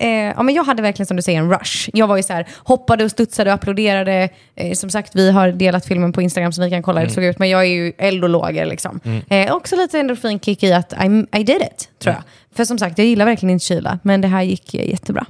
[0.00, 1.90] eh, ja, men jag hade verkligen som du säger en rush.
[1.92, 4.28] Jag var ju så här, hoppade och studsade och applåderade.
[4.56, 7.14] Eh, som sagt, vi har delat filmen på Instagram så ni kan kolla hur det
[7.14, 7.38] såg ut.
[7.38, 9.00] Men jag är ju eld och lågor liksom.
[9.30, 12.22] Eh, också lite endorfinkick i att I, I did it, tror jag.
[12.54, 13.98] För som sagt, jag gillar verkligen inte kyla.
[14.02, 15.26] Men det här gick jättebra.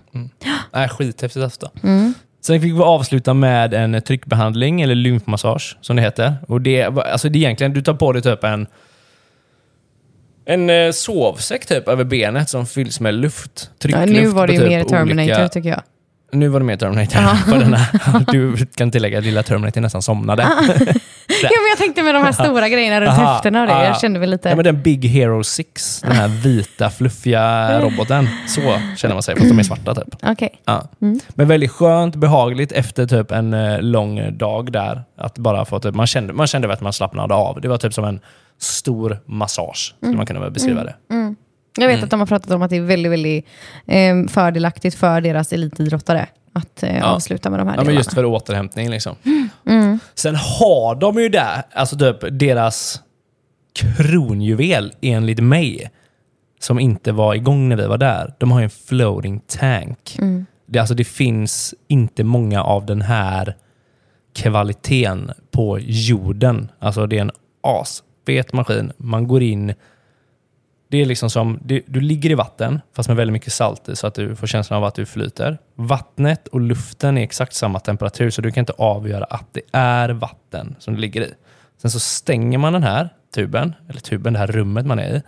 [0.73, 1.71] Nej, skithäftigt alltså.
[1.83, 2.15] Mm.
[2.41, 6.35] Sen fick vi avsluta med en tryckbehandling, eller lymfmassage som det heter.
[6.49, 8.67] Och det, alltså det är egentligen, du tar på dig typ en
[10.45, 13.71] en eh, sovsäck typ över benet som fylls med luft.
[13.83, 15.83] Ja, nu var det ju typ mer Terminator olika- tycker jag.
[16.33, 17.45] Nu var det mer Terminator.
[17.51, 18.25] På den här.
[18.33, 20.43] Du kan tillägga att lilla Terminator nästan somnade.
[20.43, 20.63] Ja,
[21.43, 23.75] men jag tänkte med de här stora grejerna runt Aha, höfterna och det.
[23.77, 23.85] ah.
[23.85, 24.49] Jag kände väl lite...
[24.49, 28.29] Ja, men den Big Hero 6, den här vita fluffiga roboten.
[28.47, 28.61] Så
[28.97, 30.15] känner man sig, fast de är svarta typ.
[30.23, 30.51] Okej.
[30.65, 30.89] Ja.
[31.03, 31.21] Mm.
[31.29, 35.03] Men väldigt skönt, behagligt efter typ en eh, lång dag där.
[35.19, 37.61] Att bara få typ, man, kände, man kände att man slappnade av.
[37.61, 38.21] Det var typ som en
[38.61, 40.17] stor massage, skulle Mm.
[40.17, 40.95] man kunna beskriva det.
[41.81, 42.05] Jag vet Mm.
[42.05, 43.47] att de har pratat om att det är väldigt, väldigt
[43.87, 47.99] eh, fördelaktigt för deras elitidrottare att eh, avsluta med de här Ja, men delarna.
[48.01, 49.17] just för återhämtning liksom.
[49.67, 49.99] Mm.
[50.15, 53.01] Sen har de ju där, alltså typ deras
[53.97, 55.91] kronjuvel enligt mig,
[56.61, 58.35] som inte var igång när vi var där.
[58.39, 60.17] De har ju en floating tank.
[60.19, 60.47] Mm.
[60.67, 63.55] Det, alltså, det finns inte många av den här
[64.35, 66.71] kvaliteten på jorden.
[66.79, 67.31] Alltså det är en
[67.63, 68.93] asfet maskin.
[68.99, 69.75] Man går in,
[70.91, 74.07] det är liksom som, du ligger i vatten fast med väldigt mycket salt i så
[74.07, 75.59] att du får känslan av att du flyter.
[75.75, 80.09] Vattnet och luften är exakt samma temperatur så du kan inte avgöra att det är
[80.09, 81.35] vatten som du ligger i.
[81.83, 85.23] Sen så stänger man den här tuben, eller tuben, det här rummet man är i,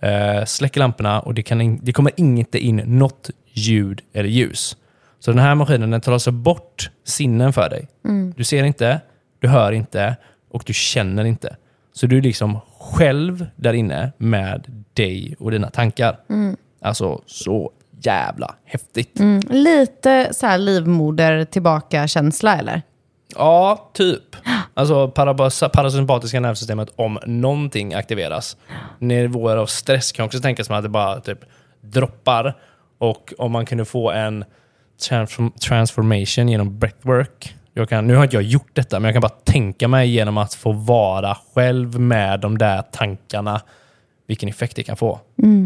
[0.00, 4.76] eh, släcker lamporna och det, kan in, det kommer inte in något ljud eller ljus.
[5.18, 7.88] Så den här maskinen den tar alltså bort sinnen för dig.
[8.36, 9.00] Du ser inte,
[9.38, 10.16] du hör inte
[10.50, 11.56] och du känner inte.
[11.96, 16.16] Så du är liksom själv där inne med dig och dina tankar.
[16.80, 17.70] Alltså så
[18.00, 19.20] jävla häftigt.
[19.20, 22.82] Mm, lite så här livmoder tillbaka-känsla eller?
[23.36, 24.36] Ja, typ.
[24.74, 25.08] Alltså
[25.72, 28.56] parasympatiska nervsystemet om någonting aktiveras.
[28.98, 31.38] Nivåer av stress kan också tänkas som att det bara typ
[31.80, 32.54] droppar.
[32.98, 34.44] Och om man kunde få en
[35.08, 37.56] transform- transformation genom breathwork.
[37.76, 40.38] Jag kan, nu har inte jag gjort detta, men jag kan bara tänka mig genom
[40.38, 43.60] att få vara själv med de där tankarna
[44.26, 45.20] vilken effekt det kan få.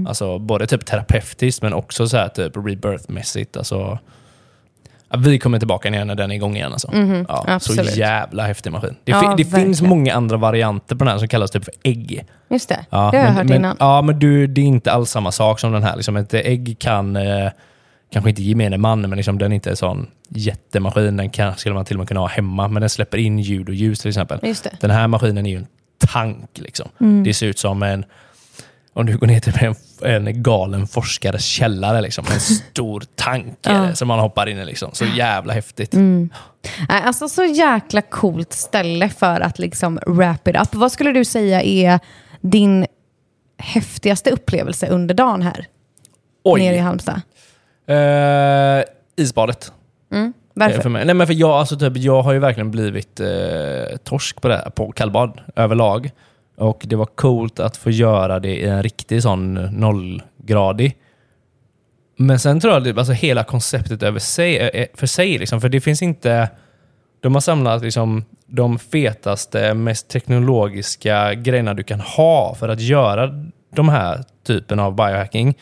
[0.09, 3.57] Alltså både typ terapeutiskt men också så här typ rebirth-mässigt.
[3.57, 3.99] Alltså,
[5.19, 6.73] vi kommer tillbaka igen när den är igång igen.
[6.73, 6.91] Alltså.
[7.29, 8.97] ja, så jävla häftig maskin.
[9.05, 12.25] Det, Ja, det finns många andra varianter på den här som kallas typ för ägg.
[12.49, 13.77] Just det, Ja, det har jag men, hört men, innan.
[13.79, 15.97] Ja, men du, det är inte alls samma sak som den här.
[15.97, 17.51] Liksom, ett ägg kan, eh,
[18.11, 21.17] kanske inte gemene man, men liksom, den är inte en sån jättemaskin.
[21.17, 23.69] Den kan, skulle man till och med kunna ha hemma, men den släpper in ljud
[23.69, 24.39] och ljus till exempel.
[24.43, 24.77] Just det.
[24.81, 25.67] Den här maskinen är ju en
[25.99, 26.51] tank.
[26.59, 26.89] Liksom.
[27.01, 27.25] Mm.
[27.25, 28.05] Det ser ut som en,
[28.93, 29.75] om du går ner till en,
[30.27, 32.25] en galen forskares källare, liksom.
[32.33, 34.65] en stor tank är det, som man hoppar in i.
[34.65, 34.91] Liksom.
[34.93, 35.95] Så jävla häftigt.
[35.95, 36.31] Mm.
[36.89, 40.75] Alltså så jäkla coolt ställe för att liksom wrap it up.
[40.75, 42.01] Vad skulle du säga är
[42.41, 42.87] din
[43.59, 45.67] häftigaste upplevelse under dagen här?
[46.57, 46.79] Nere i Oj!
[46.79, 47.21] Halmstad.
[47.89, 48.85] Eh,
[49.17, 49.73] isbadet.
[50.55, 50.81] Varför?
[50.83, 51.05] För mig.
[51.05, 54.55] Nej, men för jag, alltså, typ, jag har ju verkligen blivit eh, torsk på det
[54.57, 56.11] här, på kallbad överlag.
[56.57, 60.97] Och det var coolt att få göra det i en riktig sån nollgradig.
[62.17, 65.61] Men sen tror jag att alltså, hela konceptet över sig, är- är- för sig, liksom,
[65.61, 66.49] för det finns inte...
[67.21, 73.31] De har samlat liksom, de fetaste, mest teknologiska grejerna du kan ha för att göra
[73.75, 75.55] de här typen av biohacking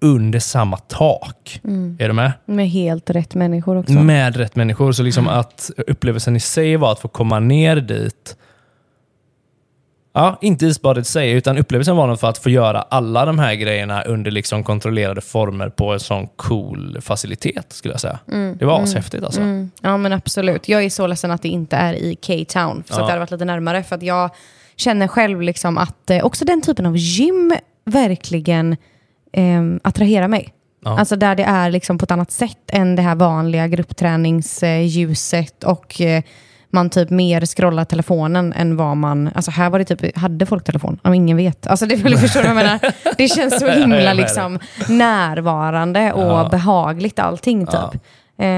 [0.00, 1.60] under samma tak.
[1.98, 2.32] Är du med?
[2.44, 3.92] Med helt rätt människor också.
[3.92, 4.92] Med rätt människor.
[4.92, 8.36] Så liksom att upplevelsen i sig var att få komma ner dit.
[10.12, 13.38] Ja, inte isbadet i sig, utan upplevelsen var nog för att få göra alla de
[13.38, 18.18] här grejerna under liksom kontrollerade former på en sån cool facilitet, skulle jag säga.
[18.58, 19.40] Det var ashäftigt alltså.
[19.40, 19.70] Mm.
[19.82, 20.68] Ja men absolut.
[20.68, 22.82] Jag är så ledsen att det inte är i K-Town.
[22.86, 23.00] Så Ja.
[23.00, 23.82] att det hade varit lite närmare.
[23.82, 24.30] För att jag
[24.76, 28.76] känner själv liksom att eh, också den typen av gym verkligen
[29.32, 30.52] eh, attraherar mig.
[30.84, 30.98] Ja.
[30.98, 36.00] Alltså där det är liksom på ett annat sätt än det här vanliga gruppträningsljuset och
[36.00, 36.22] eh,
[36.70, 39.30] man typ mer scrollar telefonen än vad man...
[39.34, 40.98] Alltså här var det typ, hade folk telefon?
[41.04, 41.66] Om ingen vet.
[41.66, 42.78] Alltså det vill förstå vad jag menar.
[43.16, 44.58] Det känns så himla liksom
[44.88, 46.48] närvarande och Ja.
[46.50, 47.74] behagligt allting typ.
[47.74, 47.92] Ja.
[48.40, 48.48] Eh,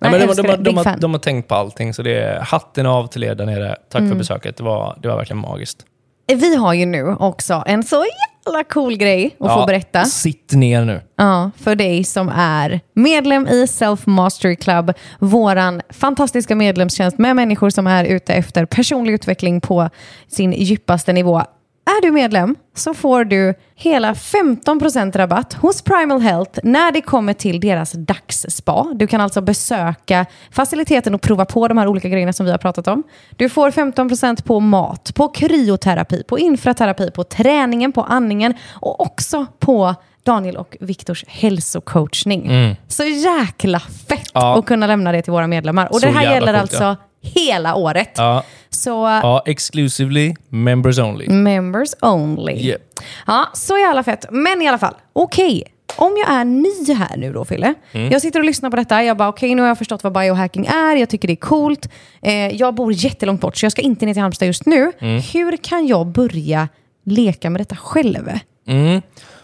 [0.00, 1.00] Ja, nej, men de, har, fan.
[1.00, 3.76] de har tänkt på allting, så det är hatten av till er där nere.
[3.92, 4.10] Tack Mm.
[4.12, 4.56] för besöket.
[4.56, 5.78] Det var, det var verkligen magiskt.
[6.26, 8.04] Vi har ju nu också en så
[8.48, 10.04] jävla cool grej att få berätta.
[10.04, 11.00] Sitt ner nu.
[11.16, 17.70] Ja, för dig som är medlem i Self Mastery Club, våran fantastiska medlemstjänst med människor
[17.70, 19.90] som är ute efter personlig utveckling på
[20.28, 21.42] sin djupaste nivå.
[21.88, 27.32] Är du medlem så får du hela 15% rabatt hos Primal Health när det kommer
[27.32, 28.86] till deras dagsspa.
[28.94, 32.58] Du kan alltså besöka faciliteten och prova på de här olika grejerna som vi har
[32.58, 33.02] pratat om.
[33.36, 39.46] Du får 15% på mat, på kryoterapi, på infraterapi, på träningen, på andningen och också
[39.58, 42.76] på Daniel och Viktors hälsocoachning.
[42.88, 44.48] Så jäkla fett Mm.
[44.48, 44.58] Ja.
[44.58, 45.92] att kunna lämna det till våra medlemmar.
[45.92, 46.96] Och Så det här gäller coolt, alltså ja.
[47.20, 48.10] hela året.
[48.16, 48.90] Ja, Så
[49.22, 51.28] ja exclusively members only.
[51.28, 52.52] members only.
[52.52, 52.80] Yeah.
[53.26, 54.26] Ja, så jävla fett.
[54.30, 55.64] Men i alla fall, okej.
[55.96, 57.74] Om jag är ny här nu då, Fille.
[57.92, 58.12] Mm.
[58.12, 59.04] Jag sitter och lyssnar på detta.
[59.04, 60.96] Jag bara, okej, nu har jag förstått vad biohacking är.
[60.96, 61.88] Jag tycker det är coolt.
[62.22, 64.92] Eh, jag bor jättelångt bort, så jag ska inte ner till Halmstad just nu.
[64.98, 65.22] Mm.
[65.32, 66.68] Hur kan jag börja
[67.04, 68.30] leka med detta själv?
[68.66, 69.02] Mm.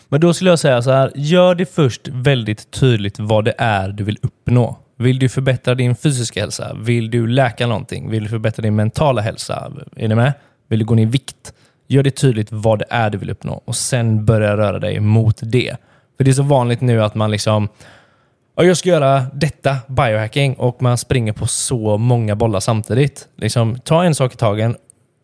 [0.08, 3.88] Men då skulle jag säga så här, gör det först väldigt tydligt vad det är
[3.88, 4.78] du vill uppnå.
[4.96, 6.74] Vill du förbättra din fysiska hälsa?
[6.74, 8.10] Vill du läka någonting?
[8.10, 9.72] Vill du förbättra din mentala hälsa?
[9.96, 10.32] Är ni med?
[10.68, 11.52] Vill du gå ner i vikt?
[11.88, 15.38] Gör det tydligt vad det är du vill uppnå och sen börja röra dig mot
[15.42, 15.76] det.
[16.16, 17.68] För det är så vanligt nu att man liksom
[18.56, 23.28] Ja, jag ska göra detta, biohacking, och man springer på så många bollar samtidigt.
[23.36, 24.76] Liksom, ta en sak i tagen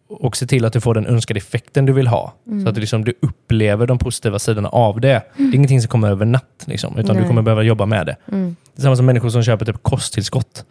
[0.08, 2.34] och se till att du får den önskade effekten du vill ha.
[2.62, 5.22] Så att du, liksom, du upplever de positiva sidorna av det.
[5.36, 7.22] Det är ingenting som kommer över natt, liksom, utan Nej.
[7.22, 8.16] du kommer behöva jobba med det.
[8.26, 10.64] Är samma som människor som köper typ kosttillskott.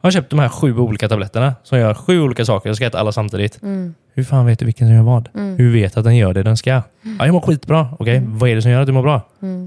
[0.00, 2.68] Jag har köpt de här sju olika tabletterna som gör sju olika saker.
[2.68, 3.58] Jag ska äta alla samtidigt.
[4.14, 5.28] Hur fan vet du vilken som gör vad?
[5.34, 6.70] Hur vet att den gör det den ska?
[6.70, 6.82] Ja,
[7.18, 7.88] jag mår skitbra.
[7.98, 9.22] Okej, vad är det som gör att du mår bra?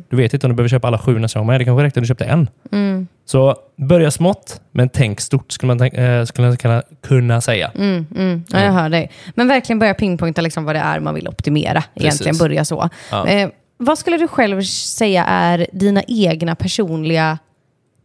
[0.10, 2.00] Du vet inte om du behöver köpa alla sju nästa gång, men det kanske räckte
[2.00, 2.50] att du köpte en.
[3.26, 7.72] Så börja smått, men tänk stort skulle man eh, skulle man kunna, kunna säga.
[7.76, 8.44] Mm, mm.
[8.50, 9.12] Ja, jag hör dig.
[9.36, 11.84] Men verkligen börja pinpointa liksom vad det är man vill optimera.
[11.96, 12.90] Egentligen börja så.
[13.12, 13.28] Ja.
[13.28, 17.38] Eh, vad skulle du själv säga är dina egna personliga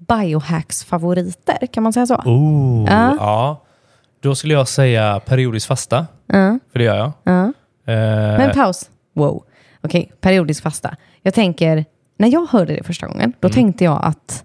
[0.09, 1.67] biohacks-favoriter?
[1.73, 2.15] Kan man säga så?
[2.15, 3.17] Oh, Ja.
[3.19, 3.63] ja.
[4.23, 7.13] Då skulle jag säga periodisk fasta, Ja, för det gör jag.
[7.25, 7.43] ja.
[7.93, 8.91] Eh, Men paus.
[9.15, 9.45] Wow.
[9.81, 10.97] Okej, periodisk fasta.
[11.23, 11.85] Jag tänker,
[12.19, 14.45] när jag hörde det första gången, då tänkte jag att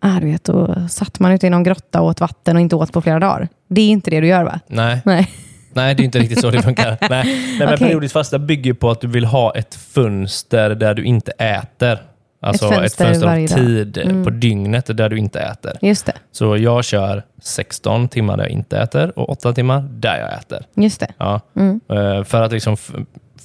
[0.00, 2.76] ah, du vet, då satt man ute i någon grotta och åt vatten och inte
[2.76, 3.48] åt på flera dagar.
[3.68, 4.60] Det är inte det du gör va?
[4.66, 5.02] nej.
[5.04, 5.30] Nej.
[5.72, 6.96] Nej, det är inte riktigt så det funkar.
[7.10, 7.78] Nej, Nej men Okej.
[7.78, 12.02] periodisk fasta bygger på att du vill ha ett fönster där du inte äter.
[12.40, 14.24] Alltså Ett ett fönster fönster, varje av tid Mm.
[14.24, 15.72] på dygnet där du inte äter.
[15.82, 16.12] Just det.
[16.32, 20.64] Så jag kör 16 timmar där jag inte äter och 8 timmar där jag äter.
[20.74, 21.08] Just det.
[21.18, 21.40] Ja.
[21.56, 21.80] Mm.
[21.88, 22.76] Eh, För att liksom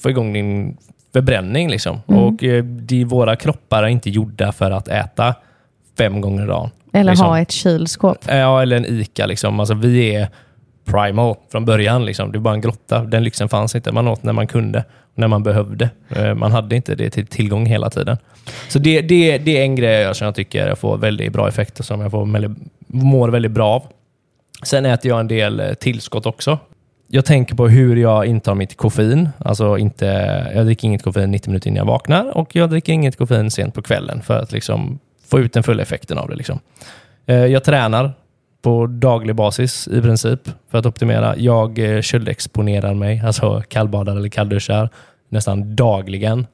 [0.01, 0.77] få igång din
[1.13, 1.69] förbränning.
[1.69, 2.01] Liksom.
[2.07, 2.21] Mm.
[2.23, 5.35] Och eh, de, Våra kroppar är inte gjorda för att äta
[5.97, 6.69] fem gånger i dagen.
[6.93, 7.27] Eller Liksom.
[7.27, 8.17] ha ett kylskåp.
[8.29, 9.25] Eh, Ja, eller en ICA.
[9.25, 9.59] Liksom.
[9.59, 10.27] Alltså, vi är
[10.85, 12.05] primal från början.
[12.05, 12.31] Liksom.
[12.31, 12.99] Det är bara en grotta.
[13.03, 13.91] Den lyxen fanns inte.
[13.91, 14.83] Man åt när man kunde,
[15.15, 15.89] när man behövde.
[16.09, 18.17] Eh, man hade inte det till tillgång hela tiden.
[18.69, 21.33] Så det, det, det är en grej jag- gör som jag tycker jag får väldigt
[21.33, 22.57] bra effekt som jag får väldigt,
[22.87, 23.83] mår väldigt bra av.
[24.63, 26.59] Sen äter jag en del eh, tillskott också.
[27.07, 29.29] Jag tänker på hur jag intar mitt koffein.
[29.37, 30.05] Alltså inte,
[30.55, 33.73] jag dricker inget koffein 90 minuter innan jag vaknar och jag dricker inget koffein sent
[33.73, 36.35] på kvällen för att liksom få ut den fulla effekten av det.
[36.35, 36.59] Liksom.
[37.25, 38.13] Eh, jag tränar
[38.63, 40.39] på daglig basis i princip
[40.71, 41.37] för att optimera.
[41.37, 44.89] Jag eh, köldexponerar mig, alltså kallbadar eller kallduschar
[45.29, 46.47] nästan dagligen.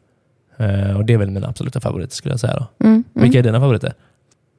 [0.58, 2.54] Eh, Och Det är väl mina absoluta favoriter skulle jag säga.
[2.80, 2.86] Då.
[2.88, 3.04] Mm.
[3.14, 3.94] Vilka är dina favoriter?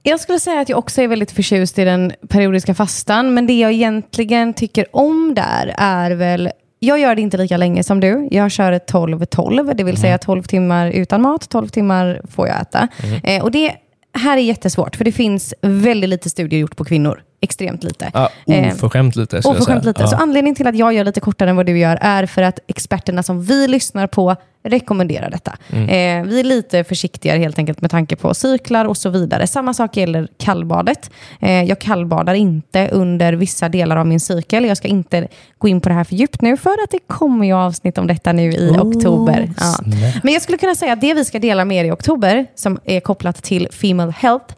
[0.03, 3.59] Jag skulle säga att jag också är väldigt förtjust i den periodiska fastan, men det
[3.59, 6.51] jag egentligen tycker om där är väl
[6.83, 8.29] jag gör det inte lika länge som du.
[8.31, 12.89] Jag kör 12-12, det vill säga 12 timmar utan mat, 12 timmar får jag äta.
[13.25, 13.73] Eh, och det
[14.13, 17.23] här är jättesvårt, för det finns väldigt lite studier gjort på kvinnor.
[17.43, 18.11] Extremt lite.
[18.15, 19.41] Ja, Eh, oförskämt lite.
[19.45, 20.03] jag Oförskämt lite.
[20.03, 20.09] Ja.
[20.09, 22.59] Så anledningen till att jag gör lite kortare än vad du gör är för att
[22.67, 25.57] experterna som vi lyssnar på rekommenderar detta.
[25.71, 25.89] Mm.
[25.89, 29.47] Eh, vi är lite försiktigare helt enkelt med tanke på cyklar och så vidare.
[29.47, 31.11] Samma sak gäller kallbadet.
[31.41, 34.65] Eh, jag kallbadar inte under vissa delar av min cykel.
[34.65, 35.29] Jag ska inte
[35.59, 38.07] gå in på det här för djupt nu för att det kommer ju avsnitt om
[38.07, 39.51] detta nu i oktober.
[39.61, 39.75] Ja.
[40.23, 42.79] Men jag skulle kunna säga att det vi ska dela med er i oktober, som
[42.85, 44.55] är kopplat till Female Health,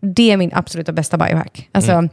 [0.00, 1.68] det är min absoluta bästa biohack.
[1.72, 2.08] Alltså,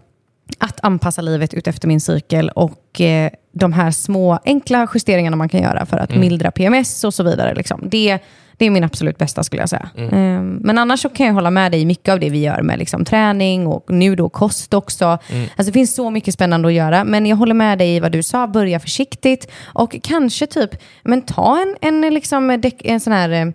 [0.57, 5.49] Att anpassa livet ut efter min cykel och eh, de här små enkla justeringarna man
[5.49, 7.55] kan göra för att mildra PMS och så vidare.
[7.55, 7.81] Liksom.
[7.83, 8.19] Det,
[8.57, 9.89] det är min absolut bästa skulle jag säga.
[9.95, 12.61] Eh, men annars så kan jag hålla med dig i mycket av det vi gör
[12.61, 15.05] med liksom, träning och nu då kost också.
[15.05, 17.03] Alltså, det finns så mycket spännande att göra.
[17.03, 20.69] Men jag håller med dig i vad du sa, börja försiktigt och kanske typ
[21.03, 23.45] men ta en, en, liksom, en sån här eh,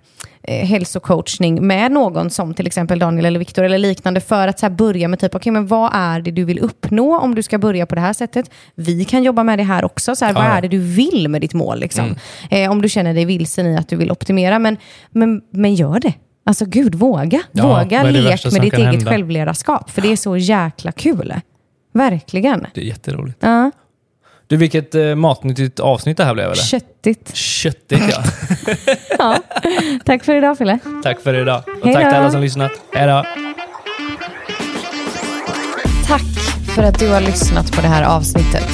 [0.48, 5.08] hälsocoachning med någon som till exempel Daniel eller Viktor eller liknande för att så börja
[5.08, 7.94] med typ, okej men vad är det du vill uppnå om du ska börja på
[7.94, 8.50] det här sättet?
[8.74, 10.16] Vi kan jobba med det här också.
[10.16, 11.80] Så här, vad Ja, är det du vill med ditt mål?
[11.80, 12.16] Liksom?
[12.50, 14.58] Eh, om du känner dig vilsen i att du vill optimera.
[14.58, 14.76] Men,
[15.10, 16.12] men, men gör det.
[16.44, 17.42] Alltså gud, våga.
[17.52, 19.10] Ja, våga lek med ditt eget hända?
[19.10, 19.90] självledarskap.
[19.90, 21.34] För det är så jäkla kul.
[21.94, 22.66] Verkligen.
[22.74, 23.38] Det är jätteroligt.
[23.40, 23.70] Ja,
[24.48, 26.62] Du, vilket eh, matnyttigt avsnitt det här blev eller?
[26.62, 27.34] köttigt.
[27.36, 28.22] Köttigt ja.
[29.18, 29.36] Ja.
[30.04, 30.78] Tack för idag Fille.
[31.02, 31.62] tack för idag.
[31.80, 32.72] Och Hej tack till alla som lyssnat.
[32.94, 33.24] Hej då.
[36.06, 36.22] Tack
[36.74, 38.64] för att du har lyssnat på det här avsnittet.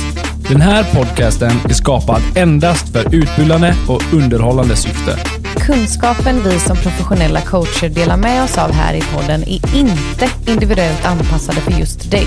[0.48, 5.18] Den här podcasten är skapad endast för utbildande och underhållande syfte.
[5.56, 11.06] Kunskapen vi som professionella coacher delar med oss av här i podden är inte individuellt
[11.06, 12.26] anpassade för just dig.